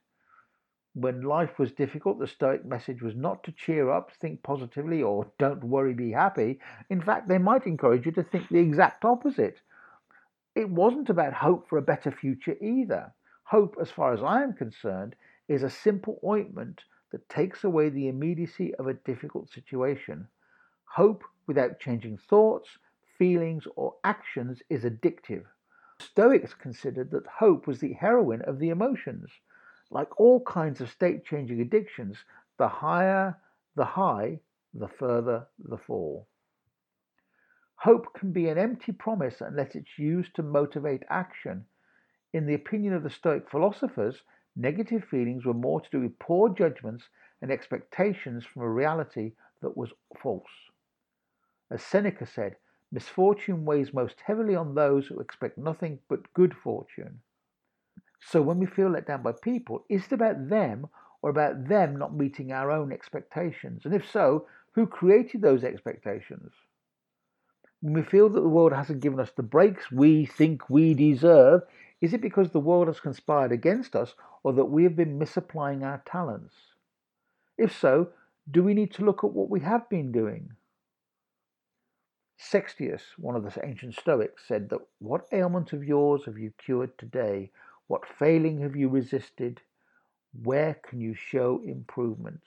When 0.94 1.22
life 1.22 1.56
was 1.56 1.70
difficult, 1.70 2.18
the 2.18 2.26
Stoic 2.26 2.64
message 2.64 3.00
was 3.00 3.14
not 3.14 3.44
to 3.44 3.52
cheer 3.52 3.88
up, 3.88 4.10
think 4.20 4.42
positively, 4.42 5.04
or 5.04 5.30
don't 5.38 5.62
worry, 5.62 5.94
be 5.94 6.10
happy. 6.10 6.58
In 6.90 7.00
fact, 7.00 7.28
they 7.28 7.38
might 7.38 7.68
encourage 7.68 8.06
you 8.06 8.12
to 8.12 8.24
think 8.24 8.48
the 8.48 8.58
exact 8.58 9.04
opposite. 9.04 9.60
It 10.56 10.68
wasn't 10.68 11.10
about 11.10 11.32
hope 11.32 11.68
for 11.68 11.78
a 11.78 11.82
better 11.82 12.10
future 12.10 12.56
either. 12.60 13.14
Hope, 13.44 13.76
as 13.80 13.92
far 13.92 14.12
as 14.12 14.20
I 14.20 14.42
am 14.42 14.52
concerned, 14.52 15.14
is 15.48 15.62
a 15.62 15.70
simple 15.70 16.20
ointment 16.24 16.82
that 17.12 17.28
takes 17.28 17.64
away 17.64 17.88
the 17.88 18.08
immediacy 18.08 18.74
of 18.74 18.86
a 18.86 18.94
difficult 18.94 19.50
situation. 19.50 20.28
Hope 20.84 21.24
without 21.46 21.78
changing 21.78 22.18
thoughts, 22.18 22.68
feelings, 23.18 23.64
or 23.76 23.94
actions 24.04 24.62
is 24.68 24.84
addictive. 24.84 25.44
Stoics 25.98 26.54
considered 26.54 27.10
that 27.10 27.26
hope 27.26 27.66
was 27.66 27.80
the 27.80 27.94
heroin 27.94 28.42
of 28.42 28.58
the 28.58 28.70
emotions. 28.70 29.30
Like 29.90 30.20
all 30.20 30.42
kinds 30.44 30.80
of 30.80 30.90
state 30.90 31.24
changing 31.24 31.60
addictions, 31.60 32.18
the 32.58 32.68
higher 32.68 33.36
the 33.76 33.84
high, 33.84 34.40
the 34.74 34.88
further 34.88 35.46
the 35.58 35.76
fall. 35.76 36.26
Hope 37.76 38.14
can 38.14 38.32
be 38.32 38.48
an 38.48 38.58
empty 38.58 38.90
promise 38.90 39.40
unless 39.40 39.74
it's 39.74 39.98
used 39.98 40.34
to 40.34 40.42
motivate 40.42 41.02
action. 41.08 41.66
In 42.32 42.46
the 42.46 42.54
opinion 42.54 42.94
of 42.94 43.02
the 43.02 43.10
Stoic 43.10 43.48
philosophers, 43.50 44.22
negative 44.56 45.04
feelings 45.04 45.44
were 45.44 45.54
more 45.54 45.80
to 45.80 45.90
do 45.90 46.00
with 46.00 46.18
poor 46.18 46.48
judgments 46.48 47.04
and 47.42 47.50
expectations 47.50 48.44
from 48.44 48.62
a 48.62 48.70
reality 48.70 49.32
that 49.62 49.76
was 49.76 49.90
false. 50.20 50.44
As 51.70 51.82
Seneca 51.82 52.26
said, 52.26 52.56
misfortune 52.92 53.64
weighs 53.64 53.92
most 53.92 54.16
heavily 54.24 54.54
on 54.54 54.74
those 54.74 55.06
who 55.06 55.20
expect 55.20 55.58
nothing 55.58 55.98
but 56.08 56.32
good 56.32 56.54
fortune. 56.54 57.20
So 58.20 58.40
when 58.40 58.58
we 58.58 58.66
feel 58.66 58.88
let 58.90 59.06
down 59.06 59.22
by 59.22 59.32
people, 59.32 59.84
is 59.88 60.06
it 60.06 60.12
about 60.12 60.48
them 60.48 60.88
or 61.22 61.30
about 61.30 61.68
them 61.68 61.96
not 61.96 62.14
meeting 62.14 62.52
our 62.52 62.70
own 62.70 62.92
expectations? 62.92 63.84
And 63.84 63.94
if 63.94 64.10
so, 64.10 64.46
who 64.72 64.86
created 64.86 65.42
those 65.42 65.64
expectations? 65.64 66.52
When 67.80 67.92
we 67.92 68.02
feel 68.02 68.28
that 68.30 68.40
the 68.40 68.48
world 68.48 68.72
hasn't 68.72 69.00
given 69.00 69.20
us 69.20 69.30
the 69.32 69.42
breaks 69.42 69.90
we 69.92 70.26
think 70.26 70.70
we 70.70 70.94
deserve, 70.94 71.62
is 72.00 72.14
it 72.14 72.20
because 72.20 72.50
the 72.50 72.60
world 72.60 72.88
has 72.88 73.00
conspired 73.00 73.52
against 73.52 73.96
us 73.96 74.14
or 74.46 74.52
that 74.52 74.66
we 74.66 74.84
have 74.84 74.94
been 74.94 75.18
misapplying 75.18 75.82
our 75.82 76.00
talents? 76.06 76.54
If 77.58 77.76
so, 77.76 78.10
do 78.48 78.62
we 78.62 78.74
need 78.74 78.92
to 78.92 79.04
look 79.04 79.24
at 79.24 79.32
what 79.32 79.50
we 79.50 79.58
have 79.58 79.90
been 79.90 80.12
doing? 80.12 80.52
Sextius, 82.38 83.00
one 83.18 83.34
of 83.34 83.42
the 83.42 83.66
ancient 83.66 83.96
Stoics, 83.96 84.44
said 84.46 84.68
that 84.68 84.78
what 85.00 85.26
ailment 85.32 85.72
of 85.72 85.82
yours 85.82 86.26
have 86.26 86.38
you 86.38 86.52
cured 86.64 86.96
today? 86.96 87.50
What 87.88 88.06
failing 88.06 88.60
have 88.60 88.76
you 88.76 88.88
resisted? 88.88 89.62
Where 90.44 90.74
can 90.74 91.00
you 91.00 91.16
show 91.16 91.60
improvement? 91.66 92.42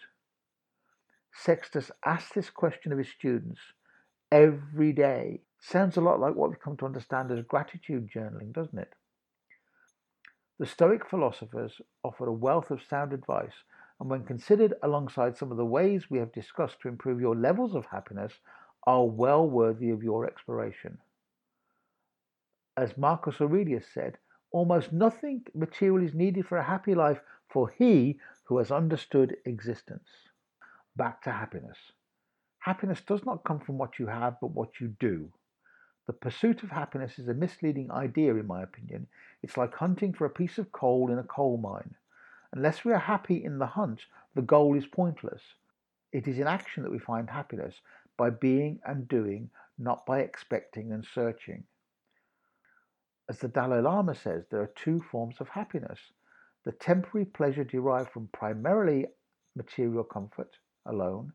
Sextus 1.33 1.91
asked 2.05 2.33
this 2.33 2.49
question 2.49 2.93
of 2.93 2.97
his 2.97 3.09
students 3.09 3.59
every 4.31 4.93
day. 4.93 5.41
Sounds 5.59 5.97
a 5.97 6.01
lot 6.01 6.21
like 6.21 6.35
what 6.35 6.49
we've 6.49 6.61
come 6.61 6.77
to 6.77 6.85
understand 6.85 7.29
as 7.29 7.43
gratitude 7.43 8.09
journaling, 8.09 8.53
doesn't 8.53 8.79
it? 8.79 8.93
The 10.59 10.65
Stoic 10.65 11.05
philosophers 11.09 11.79
offered 12.03 12.27
a 12.27 12.33
wealth 12.33 12.69
of 12.69 12.83
sound 12.83 13.13
advice, 13.13 13.63
and 13.97 14.09
when 14.09 14.25
considered 14.25 14.73
alongside 14.83 15.37
some 15.37 15.51
of 15.51 15.57
the 15.57 15.63
ways 15.63 16.09
we 16.09 16.17
have 16.19 16.33
discussed 16.33 16.81
to 16.81 16.89
improve 16.89 17.21
your 17.21 17.35
levels 17.35 17.75
of 17.75 17.85
happiness, 17.85 18.33
are 18.85 19.05
well 19.05 19.49
worthy 19.49 19.89
of 19.89 20.03
your 20.03 20.25
exploration. 20.25 20.97
As 22.75 22.97
Marcus 22.97 23.39
Aurelius 23.39 23.87
said, 23.87 24.17
almost 24.51 24.91
nothing 24.91 25.45
material 25.53 26.05
is 26.05 26.13
needed 26.13 26.45
for 26.45 26.57
a 26.57 26.63
happy 26.63 26.93
life 26.93 27.21
for 27.47 27.69
he 27.69 28.19
who 28.43 28.57
has 28.57 28.69
understood 28.69 29.37
existence. 29.45 30.09
Back 30.97 31.21
to 31.23 31.31
happiness. 31.31 31.77
Happiness 32.59 32.99
does 32.99 33.25
not 33.25 33.45
come 33.45 33.61
from 33.61 33.77
what 33.77 33.97
you 33.97 34.07
have, 34.07 34.35
but 34.41 34.51
what 34.51 34.81
you 34.81 34.89
do. 34.99 35.31
The 36.09 36.13
pursuit 36.13 36.63
of 36.63 36.71
happiness 36.71 37.19
is 37.19 37.27
a 37.27 37.35
misleading 37.35 37.91
idea, 37.91 38.33
in 38.33 38.47
my 38.47 38.63
opinion. 38.63 39.05
It's 39.43 39.57
like 39.57 39.75
hunting 39.75 40.11
for 40.11 40.25
a 40.25 40.29
piece 40.31 40.57
of 40.57 40.71
coal 40.71 41.11
in 41.11 41.19
a 41.19 41.23
coal 41.23 41.57
mine. 41.57 41.93
Unless 42.51 42.83
we 42.83 42.91
are 42.93 42.97
happy 42.97 43.43
in 43.45 43.59
the 43.59 43.67
hunt, 43.67 44.01
the 44.33 44.41
goal 44.41 44.75
is 44.75 44.87
pointless. 44.87 45.43
It 46.11 46.27
is 46.27 46.39
in 46.39 46.47
action 46.47 46.81
that 46.81 46.91
we 46.91 46.97
find 46.97 47.29
happiness, 47.29 47.75
by 48.17 48.31
being 48.31 48.79
and 48.87 49.07
doing, 49.07 49.51
not 49.77 50.03
by 50.07 50.21
expecting 50.21 50.91
and 50.91 51.05
searching. 51.05 51.65
As 53.29 53.37
the 53.37 53.47
Dalai 53.47 53.79
Lama 53.79 54.15
says, 54.15 54.45
there 54.49 54.63
are 54.63 54.73
two 54.75 55.03
forms 55.11 55.39
of 55.39 55.49
happiness 55.49 55.99
the 56.65 56.71
temporary 56.71 57.25
pleasure 57.25 57.63
derived 57.63 58.09
from 58.09 58.29
primarily 58.29 59.05
material 59.55 60.03
comfort 60.03 60.57
alone, 60.87 61.33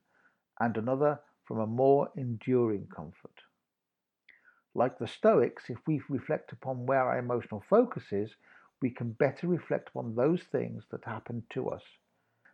and 0.58 0.76
another 0.76 1.20
from 1.44 1.60
a 1.60 1.66
more 1.68 2.10
enduring 2.16 2.88
comfort. 2.88 3.43
Like 4.76 4.98
the 4.98 5.06
Stoics, 5.06 5.70
if 5.70 5.78
we 5.86 6.02
reflect 6.08 6.50
upon 6.52 6.84
where 6.84 7.04
our 7.04 7.18
emotional 7.18 7.60
focus 7.60 8.12
is, 8.12 8.34
we 8.82 8.90
can 8.90 9.12
better 9.12 9.46
reflect 9.46 9.90
upon 9.90 10.16
those 10.16 10.42
things 10.42 10.84
that 10.90 11.04
happen 11.04 11.44
to 11.50 11.70
us. 11.70 11.82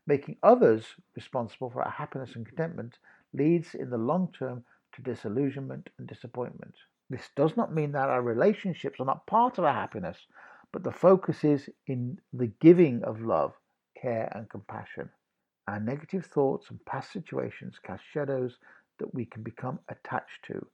Making 0.07 0.37
others 0.43 0.85
responsible 1.17 1.71
for 1.71 1.83
our 1.83 1.91
happiness 1.91 2.37
and 2.37 2.47
contentment 2.47 2.99
leads 3.33 3.75
in 3.75 3.89
the 3.89 3.99
long 3.99 4.33
term 4.33 4.65
to 4.93 5.03
disillusionment 5.03 5.89
and 5.99 6.07
disappointment. 6.07 6.75
This 7.09 7.31
does 7.37 7.57
not 7.57 7.73
mean 7.73 7.93
that 7.93 8.11
our 8.11 8.23
relationships 8.23 9.01
are 9.01 9.07
not 9.07 9.27
part 9.27 9.57
of 9.57 9.65
our 9.65 9.73
happiness, 9.73 10.27
but 10.73 10.85
the 10.85 10.93
focus 10.93 11.43
is 11.43 11.71
in 11.87 12.21
the 12.33 12.49
giving 12.61 13.03
of 13.03 13.23
love, 13.23 13.55
care, 14.01 14.31
and 14.35 14.49
compassion. 14.51 15.11
Our 15.67 15.81
negative 15.81 16.27
thoughts 16.27 16.71
and 16.71 16.85
past 16.85 17.13
situations 17.13 17.79
cast 17.83 18.05
shadows 18.13 18.59
that 18.99 19.15
we 19.15 19.25
can 19.25 19.43
become 19.43 19.81
attached 19.89 20.45
to 20.49 20.67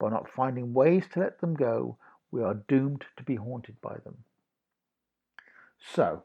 by 0.00 0.10
not 0.10 0.28
finding 0.34 0.72
ways 0.72 1.04
to 1.12 1.20
let 1.20 1.40
them 1.40 1.54
go, 1.54 1.96
we 2.32 2.42
are 2.42 2.62
doomed 2.66 3.04
to 3.16 3.22
be 3.22 3.36
haunted 3.36 3.80
by 3.80 3.94
them. 4.04 4.24
So, 5.94 6.24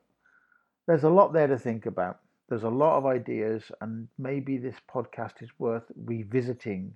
there's 0.88 1.04
a 1.04 1.10
lot 1.10 1.34
there 1.34 1.48
to 1.48 1.60
think 1.60 1.86
about. 1.86 2.20
There's 2.48 2.64
a 2.64 2.70
lot 2.70 2.98
of 2.98 3.06
ideas, 3.06 3.72
and 3.82 4.08
maybe 4.18 4.58
this 4.58 4.78
podcast 4.92 5.42
is 5.42 5.50
worth 5.60 5.84
revisiting. 5.96 6.96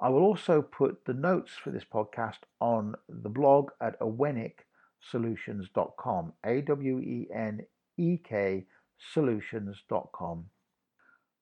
I 0.00 0.08
will 0.08 0.22
also 0.22 0.60
put 0.60 1.04
the 1.04 1.14
notes 1.14 1.52
for 1.52 1.70
this 1.70 1.84
podcast 1.84 2.38
on 2.60 2.96
the 3.08 3.28
blog 3.28 3.70
at 3.80 3.96
aweneksolutions.com. 4.00 6.32
A 6.44 6.60
W 6.62 6.98
E 6.98 7.28
N 7.32 7.60
E 7.96 8.18
K 8.18 8.66
solutions.com. 9.12 10.46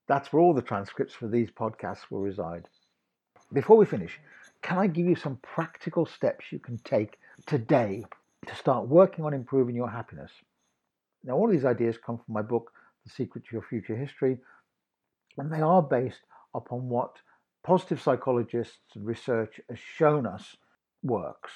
That's 0.06 0.30
where 0.32 0.42
all 0.42 0.52
the 0.52 0.61
transcripts 0.62 1.14
for 1.14 1.28
these 1.28 1.50
podcasts 1.50 2.11
will 2.11 2.20
reside. 2.20 2.68
Before 3.53 3.77
we 3.77 3.85
finish, 3.85 4.19
can 4.62 4.79
I 4.79 4.87
give 4.87 5.07
you 5.07 5.17
some 5.17 5.37
practical 5.43 6.07
steps 6.07 6.51
you 6.51 6.59
can 6.59 6.79
take 6.79 7.19
today 7.47 8.05
to 8.47 8.55
start 8.55 8.88
working 8.88 9.25
on 9.25 9.35
improving 9.35 9.77
your 9.77 9.91
happiness? 9.91 10.31
Now, 11.23 11.35
all 11.35 11.49
these 11.49 11.67
ideas 11.67 11.99
come 11.99 12.17
from 12.17 12.33
my 12.33 12.41
book, 12.41 12.73
The 13.05 13.11
Secret 13.11 13.45
to 13.45 13.53
Your 13.53 13.62
Future 13.62 13.95
History, 13.95 14.38
and 15.37 15.53
they 15.53 15.61
are 15.61 15.83
based 15.83 16.21
upon 16.55 16.88
what 16.88 17.17
positive 17.62 18.01
psychologists 18.01 18.79
and 18.95 19.05
research 19.07 19.61
has 19.69 19.79
shown 19.79 20.27
us 20.27 20.57
works. 21.03 21.53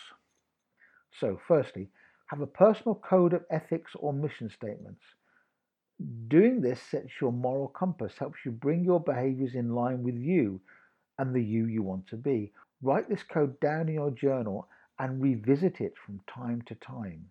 So, 1.19 1.41
firstly, 1.49 1.89
have 2.27 2.43
a 2.43 2.47
personal 2.47 2.97
code 2.97 3.33
of 3.33 3.45
ethics 3.51 3.93
or 3.95 4.13
mission 4.13 4.51
statements. 4.51 5.03
Doing 6.29 6.61
this 6.61 6.81
sets 6.83 7.21
your 7.23 7.33
moral 7.33 7.69
compass, 7.69 8.19
helps 8.19 8.41
you 8.45 8.51
bring 8.51 8.85
your 8.85 9.01
behaviors 9.01 9.55
in 9.55 9.75
line 9.75 10.03
with 10.03 10.17
you 10.17 10.61
and 11.19 11.35
the 11.35 11.43
you 11.43 11.67
you 11.67 11.83
want 11.83 12.07
to 12.09 12.17
be. 12.17 12.53
Write 12.83 13.09
this 13.09 13.23
code 13.23 13.59
down 13.61 13.89
in 13.89 13.95
your 13.95 14.11
journal 14.11 14.69
and 14.99 15.23
revisit 15.23 15.81
it 15.81 15.95
from 15.97 16.21
time 16.27 16.63
to 16.63 16.75
time. 16.75 17.31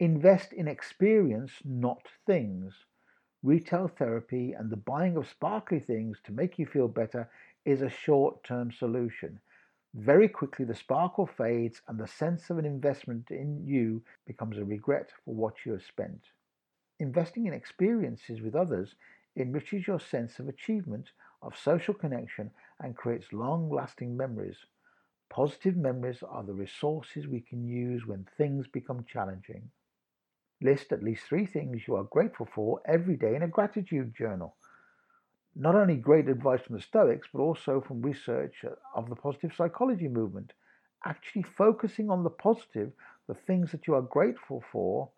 Invest 0.00 0.52
in 0.52 0.66
experience, 0.66 1.52
not 1.64 2.02
things. 2.26 2.74
Retail 3.42 3.88
therapy 3.88 4.52
and 4.52 4.70
the 4.70 4.76
buying 4.76 5.16
of 5.16 5.28
sparkly 5.28 5.80
things 5.80 6.18
to 6.24 6.32
make 6.32 6.58
you 6.58 6.66
feel 6.66 6.88
better 6.88 7.30
is 7.64 7.82
a 7.82 7.88
short 7.88 8.42
term 8.44 8.72
solution. 8.72 9.38
Very 9.94 10.28
quickly, 10.28 10.64
the 10.64 10.74
sparkle 10.74 11.26
fades 11.26 11.82
and 11.86 11.98
the 11.98 12.06
sense 12.08 12.48
of 12.50 12.58
an 12.58 12.64
investment 12.64 13.30
in 13.30 13.66
you 13.66 14.02
becomes 14.26 14.56
a 14.56 14.64
regret 14.64 15.10
for 15.24 15.34
what 15.34 15.66
you 15.66 15.72
have 15.72 15.82
spent. 15.82 16.24
Investing 16.98 17.46
in 17.46 17.52
experiences 17.52 18.40
with 18.40 18.54
others 18.54 18.94
enriches 19.36 19.86
your 19.86 20.00
sense 20.00 20.38
of 20.38 20.48
achievement, 20.48 21.10
of 21.42 21.56
social 21.56 21.94
connection, 21.94 22.50
and 22.80 22.96
creates 22.96 23.32
long 23.32 23.70
lasting 23.70 24.16
memories. 24.16 24.56
Positive 25.30 25.76
memories 25.76 26.22
are 26.28 26.42
the 26.44 26.52
resources 26.52 27.26
we 27.26 27.40
can 27.40 27.66
use 27.66 28.06
when 28.06 28.26
things 28.36 28.66
become 28.66 29.04
challenging. 29.10 29.70
List 30.60 30.92
at 30.92 31.02
least 31.02 31.24
three 31.24 31.46
things 31.46 31.82
you 31.88 31.96
are 31.96 32.04
grateful 32.04 32.48
for 32.54 32.80
every 32.86 33.16
day 33.16 33.34
in 33.34 33.42
a 33.42 33.48
gratitude 33.48 34.14
journal. 34.14 34.56
Not 35.54 35.74
only 35.74 35.96
great 35.96 36.28
advice 36.28 36.62
from 36.62 36.76
the 36.76 36.82
Stoics, 36.82 37.28
but 37.32 37.40
also 37.40 37.80
from 37.80 38.02
research 38.02 38.64
of 38.94 39.08
the 39.08 39.16
positive 39.16 39.52
psychology 39.56 40.08
movement. 40.08 40.52
Actually 41.04 41.42
focusing 41.42 42.10
on 42.10 42.22
the 42.22 42.30
positive, 42.30 42.92
the 43.26 43.34
things 43.34 43.72
that 43.72 43.86
you 43.86 43.94
are 43.94 44.02
grateful 44.02 44.62
for, 44.70 45.10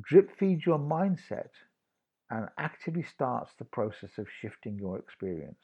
drip 0.00 0.36
feeds 0.38 0.66
your 0.66 0.78
mindset 0.78 1.50
and 2.30 2.48
actively 2.58 3.02
starts 3.02 3.52
the 3.58 3.64
process 3.64 4.18
of 4.18 4.26
shifting 4.40 4.78
your 4.78 4.98
experience. 4.98 5.62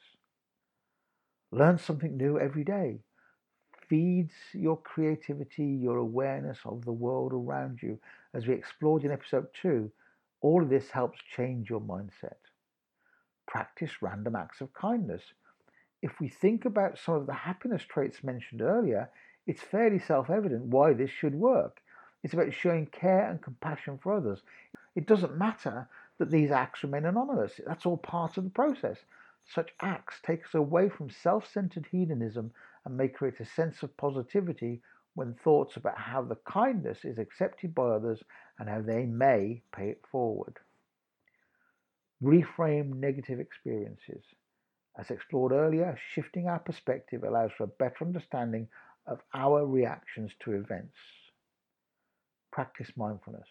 Learn 1.51 1.79
something 1.79 2.17
new 2.17 2.39
every 2.39 2.65
day 2.65 3.01
feeds 3.89 4.33
your 4.53 4.77
creativity, 4.77 5.65
your 5.65 5.99
awareness 5.99 6.59
of 6.65 6.85
the 6.85 6.93
world 6.93 7.33
around 7.33 7.81
you. 7.83 7.99
As 8.33 8.47
we 8.47 8.55
explored 8.55 9.05
in 9.05 9.13
episode 9.13 9.47
two, 9.61 9.91
all 10.41 10.63
of 10.63 10.69
this 10.69 10.91
helps 10.91 11.19
change 11.37 11.71
your 11.71 11.81
mindset. 11.81 12.37
Practice 13.47 14.03
random 14.03 14.37
acts 14.37 14.61
of 14.61 14.73
kindness. 14.73 15.23
If 16.03 16.21
we 16.21 16.29
think 16.29 16.65
about 16.65 16.99
some 16.99 17.15
of 17.15 17.27
the 17.27 17.33
happiness 17.33 17.83
traits 17.83 18.25
mentioned 18.25 18.61
earlier, 18.61 19.11
it's 19.47 19.63
fairly 19.63 19.99
self 19.99 20.31
evident 20.31 20.65
why 20.65 20.93
this 20.93 21.11
should 21.11 21.35
work. 21.35 21.81
It's 22.23 22.35
about 22.35 22.53
showing 22.53 22.87
care 22.87 23.29
and 23.31 23.41
compassion 23.41 23.99
for 24.03 24.15
others. 24.15 24.41
It 24.97 25.07
doesn't 25.07 25.37
matter 25.37 25.89
that 26.19 26.31
these 26.31 26.51
acts 26.51 26.83
remain 26.83 27.05
anonymous, 27.05 27.61
that's 27.67 27.87
all 27.87 27.97
part 27.97 28.37
of 28.37 28.45
the 28.45 28.51
process. 28.51 28.99
Such 29.47 29.75
acts 29.81 30.21
take 30.23 30.45
us 30.47 30.55
away 30.55 30.89
from 30.89 31.11
self 31.11 31.47
centered 31.47 31.87
hedonism 31.91 32.53
and 32.85 32.97
may 32.97 33.09
create 33.09 33.41
a 33.41 33.45
sense 33.45 33.83
of 33.83 33.97
positivity 33.97 34.81
when 35.15 35.35
thoughts 35.35 35.77
about 35.77 35.99
how 35.99 36.23
the 36.23 36.37
kindness 36.37 37.05
is 37.05 37.19
accepted 37.19 37.75
by 37.75 37.89
others 37.89 38.23
and 38.59 38.69
how 38.69 38.81
they 38.81 39.07
may 39.07 39.63
pay 39.73 39.91
it 39.91 40.03
forward. 40.11 40.59
Reframe 42.23 42.95
negative 42.97 43.39
experiences. 43.39 44.25
As 44.97 45.11
explored 45.11 45.53
earlier, 45.53 45.99
shifting 46.13 46.49
our 46.49 46.59
perspective 46.59 47.25
allows 47.25 47.53
for 47.53 47.65
a 47.65 47.69
better 47.69 48.05
understanding 48.05 48.69
of 49.07 49.21
our 49.35 49.67
reactions 49.67 50.33
to 50.41 50.53
events. 50.53 50.97
Practice 52.51 52.91
mindfulness. 52.97 53.49